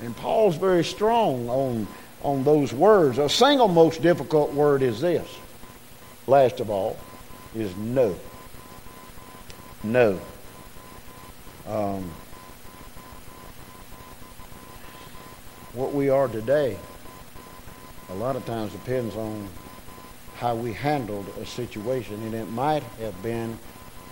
And 0.00 0.16
Paul's 0.16 0.56
very 0.56 0.84
strong 0.84 1.48
on 1.48 1.88
on 2.22 2.44
those 2.44 2.72
words. 2.72 3.18
A 3.18 3.28
single 3.28 3.68
most 3.68 4.02
difficult 4.02 4.52
word 4.52 4.82
is 4.82 5.00
this, 5.00 5.28
last 6.26 6.60
of 6.60 6.70
all. 6.70 6.98
is 7.54 7.74
no. 7.76 8.18
No. 9.82 10.20
Um, 11.68 12.10
what 15.74 15.92
we 15.92 16.08
are 16.08 16.26
today, 16.26 16.78
a 18.08 18.14
lot 18.14 18.36
of 18.36 18.46
times 18.46 18.72
depends 18.72 19.14
on 19.16 19.46
how 20.36 20.54
we 20.54 20.72
handled 20.72 21.26
a 21.38 21.44
situation, 21.44 22.22
and 22.22 22.34
it 22.34 22.50
might 22.50 22.82
have 23.00 23.22
been 23.22 23.58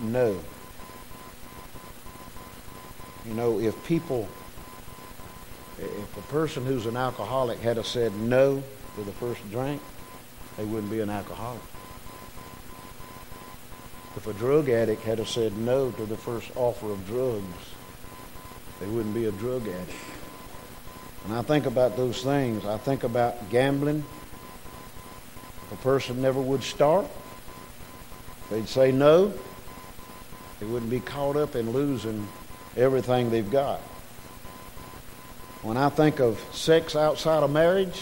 no. 0.01 0.39
You 3.25 3.33
know, 3.33 3.59
if 3.59 3.83
people, 3.87 4.29
if 5.79 6.17
a 6.19 6.23
person 6.33 6.67
who's 6.67 6.85
an 6.85 6.97
alcoholic 6.97 7.59
had 7.61 7.83
said 7.87 8.15
no 8.17 8.63
to 8.97 9.03
the 9.03 9.13
first 9.13 9.51
drink, 9.51 9.81
they 10.59 10.65
wouldn't 10.65 10.91
be 10.91 11.01
an 11.01 11.09
alcoholic. 11.09 11.63
If 14.17 14.27
a 14.27 14.33
drug 14.33 14.71
addict 14.71 15.03
had 15.03 15.19
have 15.19 15.29
said 15.29 15.57
no 15.59 15.91
to 15.91 16.07
the 16.07 16.17
first 16.17 16.51
offer 16.57 16.91
of 16.91 17.07
drugs, 17.07 17.45
they 18.81 18.87
wouldn't 18.87 19.15
be 19.15 19.27
a 19.27 19.33
drug 19.33 19.69
addict. 19.69 19.93
And 21.27 21.35
I 21.35 21.43
think 21.43 21.67
about 21.67 21.97
those 21.97 22.23
things. 22.23 22.65
I 22.65 22.79
think 22.79 23.05
about 23.05 23.51
gambling. 23.51 24.05
If 25.67 25.73
a 25.73 25.83
person 25.83 26.23
never 26.23 26.41
would 26.41 26.63
start, 26.63 27.07
they'd 28.51 28.69
say 28.69 28.91
no. 28.91 29.35
They 30.61 30.67
wouldn't 30.67 30.91
be 30.91 31.01
caught 31.01 31.37
up 31.37 31.55
in 31.55 31.73
losing 31.73 32.27
everything 32.77 33.31
they've 33.31 33.51
got. 33.51 33.81
When 35.63 35.77
I 35.77 35.89
think 35.89 36.21
of 36.21 36.43
sex 36.53 36.97
outside 36.97 37.43
of 37.43 37.51
marriage, 37.51 38.01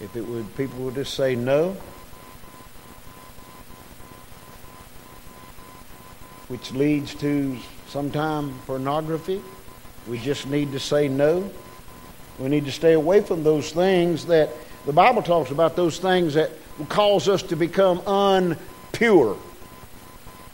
if 0.00 0.16
it 0.16 0.26
would 0.26 0.56
people 0.56 0.84
would 0.84 0.94
just 0.94 1.14
say 1.14 1.36
no, 1.36 1.76
which 6.52 6.70
leads 6.72 7.14
to 7.14 7.56
sometime 7.88 8.52
pornography, 8.66 9.40
we 10.06 10.18
just 10.18 10.46
need 10.46 10.70
to 10.70 10.78
say 10.78 11.08
no. 11.08 11.50
We 12.38 12.50
need 12.50 12.66
to 12.66 12.70
stay 12.70 12.92
away 12.92 13.22
from 13.22 13.42
those 13.42 13.72
things 13.72 14.26
that 14.26 14.50
the 14.84 14.92
Bible 14.92 15.22
talks 15.22 15.50
about 15.50 15.76
those 15.76 15.98
things 15.98 16.34
that 16.34 16.50
will 16.76 16.84
cause 16.84 17.26
us 17.26 17.42
to 17.44 17.56
become 17.56 18.00
unpure. 18.00 19.38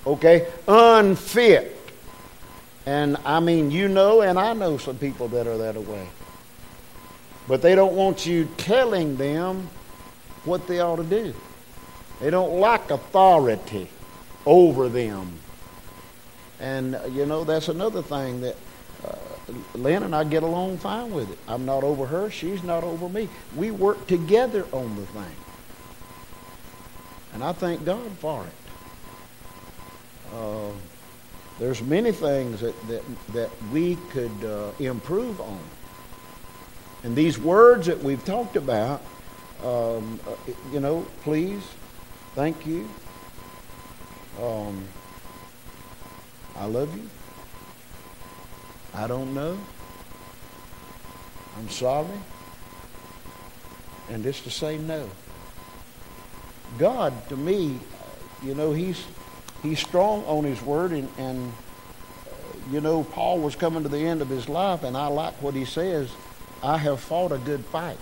Okay? 0.07 0.47
Unfit. 0.69 1.77
And 2.87 3.17
I 3.25 3.41
mean, 3.41 3.73
you 3.73 3.89
know, 3.89 4.21
and 4.21 4.39
I 4.39 4.53
know 4.53 4.79
some 4.79 4.99
people 4.99 5.27
that 5.31 5.49
are 5.49 5.59
that 5.59 5.77
way. 5.83 6.07
But 7.49 7.61
they 7.61 7.75
don't 7.75 7.97
want 7.97 8.25
you 8.25 8.49
telling 8.57 9.17
them 9.17 9.69
what 10.45 10.69
they 10.69 10.79
ought 10.79 10.97
to 10.97 11.03
do. 11.03 11.35
They 12.21 12.31
don't 12.31 12.61
like 12.61 12.89
authority 12.93 13.89
over 14.47 14.89
them. 14.89 15.41
And, 16.61 16.99
you 17.12 17.27
know, 17.27 17.44
that's 17.44 17.68
another 17.68 18.03
thing 18.03 18.40
that 18.40 18.57
uh, 19.05 19.16
Lynn 19.75 20.03
and 20.03 20.14
I 20.14 20.25
get 20.25 20.42
along 20.42 20.79
fine 20.79 21.12
with 21.12 21.31
it. 21.31 21.38
I'm 21.47 21.64
not 21.64 21.85
over 21.85 22.07
her. 22.07 22.31
She's 22.31 22.62
not 22.62 22.83
over 22.83 23.09
me. 23.09 23.29
We 23.55 23.71
work 23.71 24.07
together 24.07 24.66
on 24.73 24.97
the 24.97 25.07
thing. 25.07 25.37
And 27.35 27.44
I 27.44 27.53
thank 27.53 27.85
God 27.85 28.11
for 28.18 28.44
it. 28.44 30.35
Uh, 30.35 30.71
there's 31.59 31.83
many 31.83 32.12
things 32.12 32.61
that, 32.61 32.88
that, 32.88 33.03
that 33.33 33.51
we 33.73 33.97
could 34.11 34.44
uh, 34.44 34.71
improve 34.79 35.40
on. 35.40 35.61
And 37.05 37.14
these 37.14 37.38
words 37.38 37.87
that 37.87 38.03
we've 38.03 38.25
talked 38.25 38.57
about, 38.57 39.03
um, 39.62 40.18
uh, 40.27 40.53
you 40.73 40.81
know, 40.81 41.07
please, 41.23 41.62
thank 42.35 42.66
you. 42.66 42.88
Um, 44.42 44.85
I 46.59 46.66
love 46.66 46.94
you. 46.97 47.09
I 48.94 49.07
don't 49.07 49.33
know. 49.33 49.57
I'm 51.57 51.68
sorry. 51.68 52.09
And 54.11 54.23
just 54.23 54.44
to 54.44 54.51
say 54.51 54.79
no. 54.79 55.09
God, 56.79 57.29
to 57.29 57.37
me, 57.37 57.79
you 58.42 58.55
know, 58.55 58.73
he's 58.73 59.05
he's 59.62 59.79
strong 59.79 60.25
on 60.25 60.44
his 60.44 60.61
word, 60.62 60.92
and, 60.92 61.09
and 61.18 61.53
uh, 62.27 62.71
you 62.71 62.81
know, 62.81 63.05
Paul 63.05 63.38
was 63.38 63.57
coming 63.57 63.83
to 63.83 63.88
the 63.88 63.99
end 63.99 64.23
of 64.23 64.29
his 64.29 64.49
life, 64.49 64.83
and 64.83 64.97
I 64.97 65.07
like 65.09 65.40
what 65.42 65.55
he 65.55 65.64
says. 65.64 66.11
I 66.62 66.79
have 66.79 67.01
fought 67.01 67.33
a 67.33 67.38
good 67.38 67.64
fight. 67.66 67.99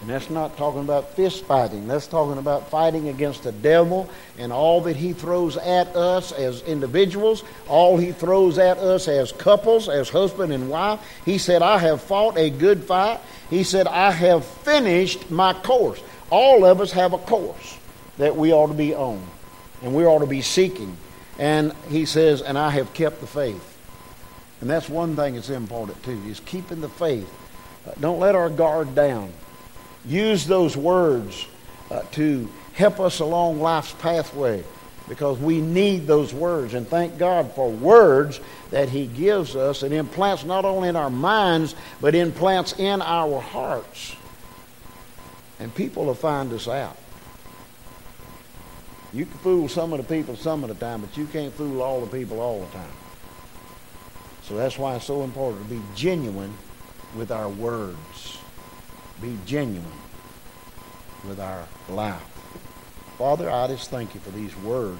And 0.00 0.10
that's 0.10 0.30
not 0.30 0.56
talking 0.56 0.80
about 0.80 1.14
fist 1.16 1.44
fighting. 1.44 1.88
That's 1.88 2.06
talking 2.06 2.38
about 2.38 2.70
fighting 2.70 3.08
against 3.08 3.42
the 3.42 3.50
devil 3.50 4.08
and 4.38 4.52
all 4.52 4.80
that 4.82 4.94
he 4.94 5.12
throws 5.12 5.56
at 5.56 5.88
us 5.96 6.30
as 6.30 6.62
individuals, 6.62 7.42
all 7.66 7.96
he 7.96 8.12
throws 8.12 8.58
at 8.58 8.78
us 8.78 9.08
as 9.08 9.32
couples, 9.32 9.88
as 9.88 10.08
husband 10.08 10.52
and 10.52 10.70
wife. 10.70 11.00
He 11.24 11.36
said, 11.38 11.62
I 11.62 11.78
have 11.78 12.00
fought 12.00 12.38
a 12.38 12.48
good 12.48 12.84
fight. 12.84 13.18
He 13.50 13.64
said, 13.64 13.88
I 13.88 14.12
have 14.12 14.44
finished 14.44 15.32
my 15.32 15.52
course. 15.52 16.00
All 16.30 16.64
of 16.64 16.80
us 16.80 16.92
have 16.92 17.12
a 17.12 17.18
course 17.18 17.76
that 18.18 18.36
we 18.36 18.52
ought 18.52 18.68
to 18.68 18.74
be 18.74 18.94
on 18.94 19.20
and 19.82 19.94
we 19.94 20.04
ought 20.04 20.20
to 20.20 20.26
be 20.26 20.42
seeking. 20.42 20.96
And 21.40 21.72
he 21.88 22.04
says, 22.04 22.40
and 22.40 22.56
I 22.56 22.70
have 22.70 22.94
kept 22.94 23.20
the 23.20 23.26
faith. 23.26 23.64
And 24.60 24.70
that's 24.70 24.88
one 24.88 25.16
thing 25.16 25.34
that's 25.34 25.50
important 25.50 26.02
too, 26.04 26.20
is 26.26 26.38
keeping 26.40 26.80
the 26.80 26.88
faith. 26.88 27.28
Don't 28.00 28.20
let 28.20 28.36
our 28.36 28.50
guard 28.50 28.94
down. 28.94 29.32
Use 30.06 30.46
those 30.46 30.76
words 30.76 31.46
uh, 31.90 32.02
to 32.12 32.48
help 32.74 33.00
us 33.00 33.20
along 33.20 33.60
life's 33.60 33.92
pathway 33.94 34.62
because 35.08 35.38
we 35.38 35.60
need 35.60 36.06
those 36.06 36.34
words. 36.34 36.74
And 36.74 36.86
thank 36.86 37.18
God 37.18 37.52
for 37.52 37.70
words 37.70 38.40
that 38.70 38.88
He 38.88 39.06
gives 39.06 39.56
us 39.56 39.82
and 39.82 39.92
implants 39.92 40.44
not 40.44 40.64
only 40.64 40.88
in 40.88 40.96
our 40.96 41.10
minds, 41.10 41.74
but 42.00 42.14
implants 42.14 42.78
in 42.78 43.00
our 43.02 43.40
hearts. 43.40 44.14
And 45.58 45.74
people 45.74 46.04
will 46.04 46.14
find 46.14 46.52
us 46.52 46.68
out. 46.68 46.96
You 49.12 49.24
can 49.24 49.38
fool 49.38 49.68
some 49.68 49.92
of 49.92 49.98
the 49.98 50.04
people 50.04 50.36
some 50.36 50.62
of 50.62 50.68
the 50.68 50.74
time, 50.74 51.00
but 51.00 51.16
you 51.16 51.26
can't 51.26 51.52
fool 51.54 51.82
all 51.82 52.00
the 52.04 52.18
people 52.18 52.40
all 52.40 52.60
the 52.60 52.72
time. 52.72 52.92
So 54.42 54.56
that's 54.56 54.78
why 54.78 54.96
it's 54.96 55.06
so 55.06 55.24
important 55.24 55.68
to 55.68 55.74
be 55.74 55.82
genuine 55.94 56.52
with 57.16 57.30
our 57.30 57.48
words. 57.48 58.38
Be 59.20 59.36
genuine 59.46 59.84
with 61.26 61.40
our 61.40 61.66
life. 61.88 62.22
Father, 63.18 63.50
I 63.50 63.66
just 63.66 63.90
thank 63.90 64.14
you 64.14 64.20
for 64.20 64.30
these 64.30 64.56
words. 64.58 64.98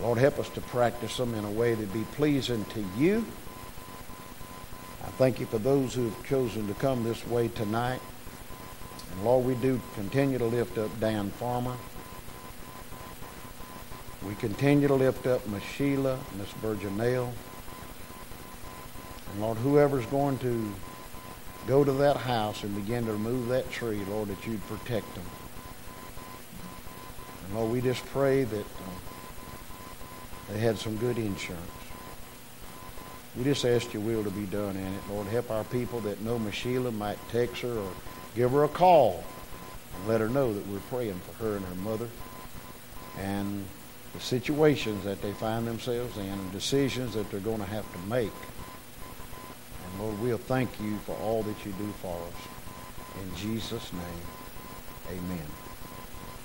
Lord, 0.00 0.18
help 0.18 0.38
us 0.38 0.48
to 0.50 0.60
practice 0.60 1.16
them 1.16 1.34
in 1.34 1.44
a 1.44 1.50
way 1.50 1.74
that 1.74 1.92
be 1.92 2.04
pleasing 2.12 2.64
to 2.66 2.84
you. 2.98 3.24
I 5.02 5.08
thank 5.10 5.38
you 5.38 5.46
for 5.46 5.58
those 5.58 5.94
who 5.94 6.10
have 6.10 6.26
chosen 6.26 6.66
to 6.66 6.74
come 6.74 7.04
this 7.04 7.24
way 7.26 7.48
tonight. 7.48 8.00
And 9.12 9.24
Lord, 9.24 9.46
we 9.46 9.54
do 9.54 9.80
continue 9.94 10.36
to 10.38 10.44
lift 10.44 10.76
up 10.76 10.90
Dan 11.00 11.30
Farmer. 11.30 11.76
We 14.26 14.34
continue 14.34 14.88
to 14.88 14.94
lift 14.94 15.26
up 15.26 15.46
Miss 15.46 15.62
Sheila, 15.62 16.18
Miss 16.36 16.50
Virginale. 16.54 17.32
And 19.30 19.40
Lord, 19.40 19.58
whoever's 19.58 20.06
going 20.06 20.38
to 20.38 20.74
go 21.66 21.84
to 21.84 21.92
that 21.92 22.16
house 22.16 22.62
and 22.62 22.74
begin 22.74 23.06
to 23.06 23.12
remove 23.12 23.48
that 23.48 23.70
tree, 23.70 24.02
Lord, 24.08 24.28
that 24.28 24.46
you'd 24.46 24.66
protect 24.68 25.12
them. 25.14 25.24
And 27.44 27.56
Lord, 27.56 27.72
we 27.72 27.80
just 27.80 28.04
pray 28.06 28.44
that 28.44 28.60
uh, 28.60 28.90
they 30.52 30.58
had 30.58 30.78
some 30.78 30.96
good 30.96 31.18
insurance. 31.18 31.62
We 33.36 33.44
just 33.44 33.64
ask 33.64 33.92
your 33.92 34.02
will 34.02 34.24
to 34.24 34.30
be 34.30 34.46
done 34.46 34.76
in 34.76 34.86
it. 34.86 35.00
Lord, 35.10 35.26
help 35.26 35.50
our 35.50 35.64
people 35.64 36.00
that 36.00 36.22
know 36.22 36.38
Miss 36.38 36.54
Sheila 36.54 36.90
might 36.90 37.18
text 37.30 37.62
her 37.62 37.76
or 37.76 37.92
give 38.34 38.52
her 38.52 38.64
a 38.64 38.68
call 38.68 39.24
and 39.94 40.08
let 40.08 40.20
her 40.20 40.28
know 40.28 40.54
that 40.54 40.66
we're 40.68 40.78
praying 40.90 41.20
for 41.20 41.44
her 41.44 41.56
and 41.56 41.66
her 41.66 41.74
mother 41.74 42.08
and 43.18 43.64
the 44.14 44.20
situations 44.20 45.04
that 45.04 45.20
they 45.20 45.32
find 45.32 45.66
themselves 45.66 46.16
in 46.16 46.26
and 46.26 46.52
decisions 46.52 47.14
that 47.14 47.30
they're 47.30 47.40
going 47.40 47.60
to 47.60 47.66
have 47.66 47.90
to 47.92 47.98
make. 48.08 48.32
Lord, 49.98 50.20
we'll 50.20 50.38
thank 50.38 50.80
you 50.80 50.98
for 50.98 51.16
all 51.22 51.42
that 51.42 51.64
you 51.64 51.72
do 51.72 51.92
for 52.02 52.16
us. 52.28 53.22
In 53.22 53.36
Jesus' 53.36 53.92
name, 53.92 55.18
amen. 55.18 55.65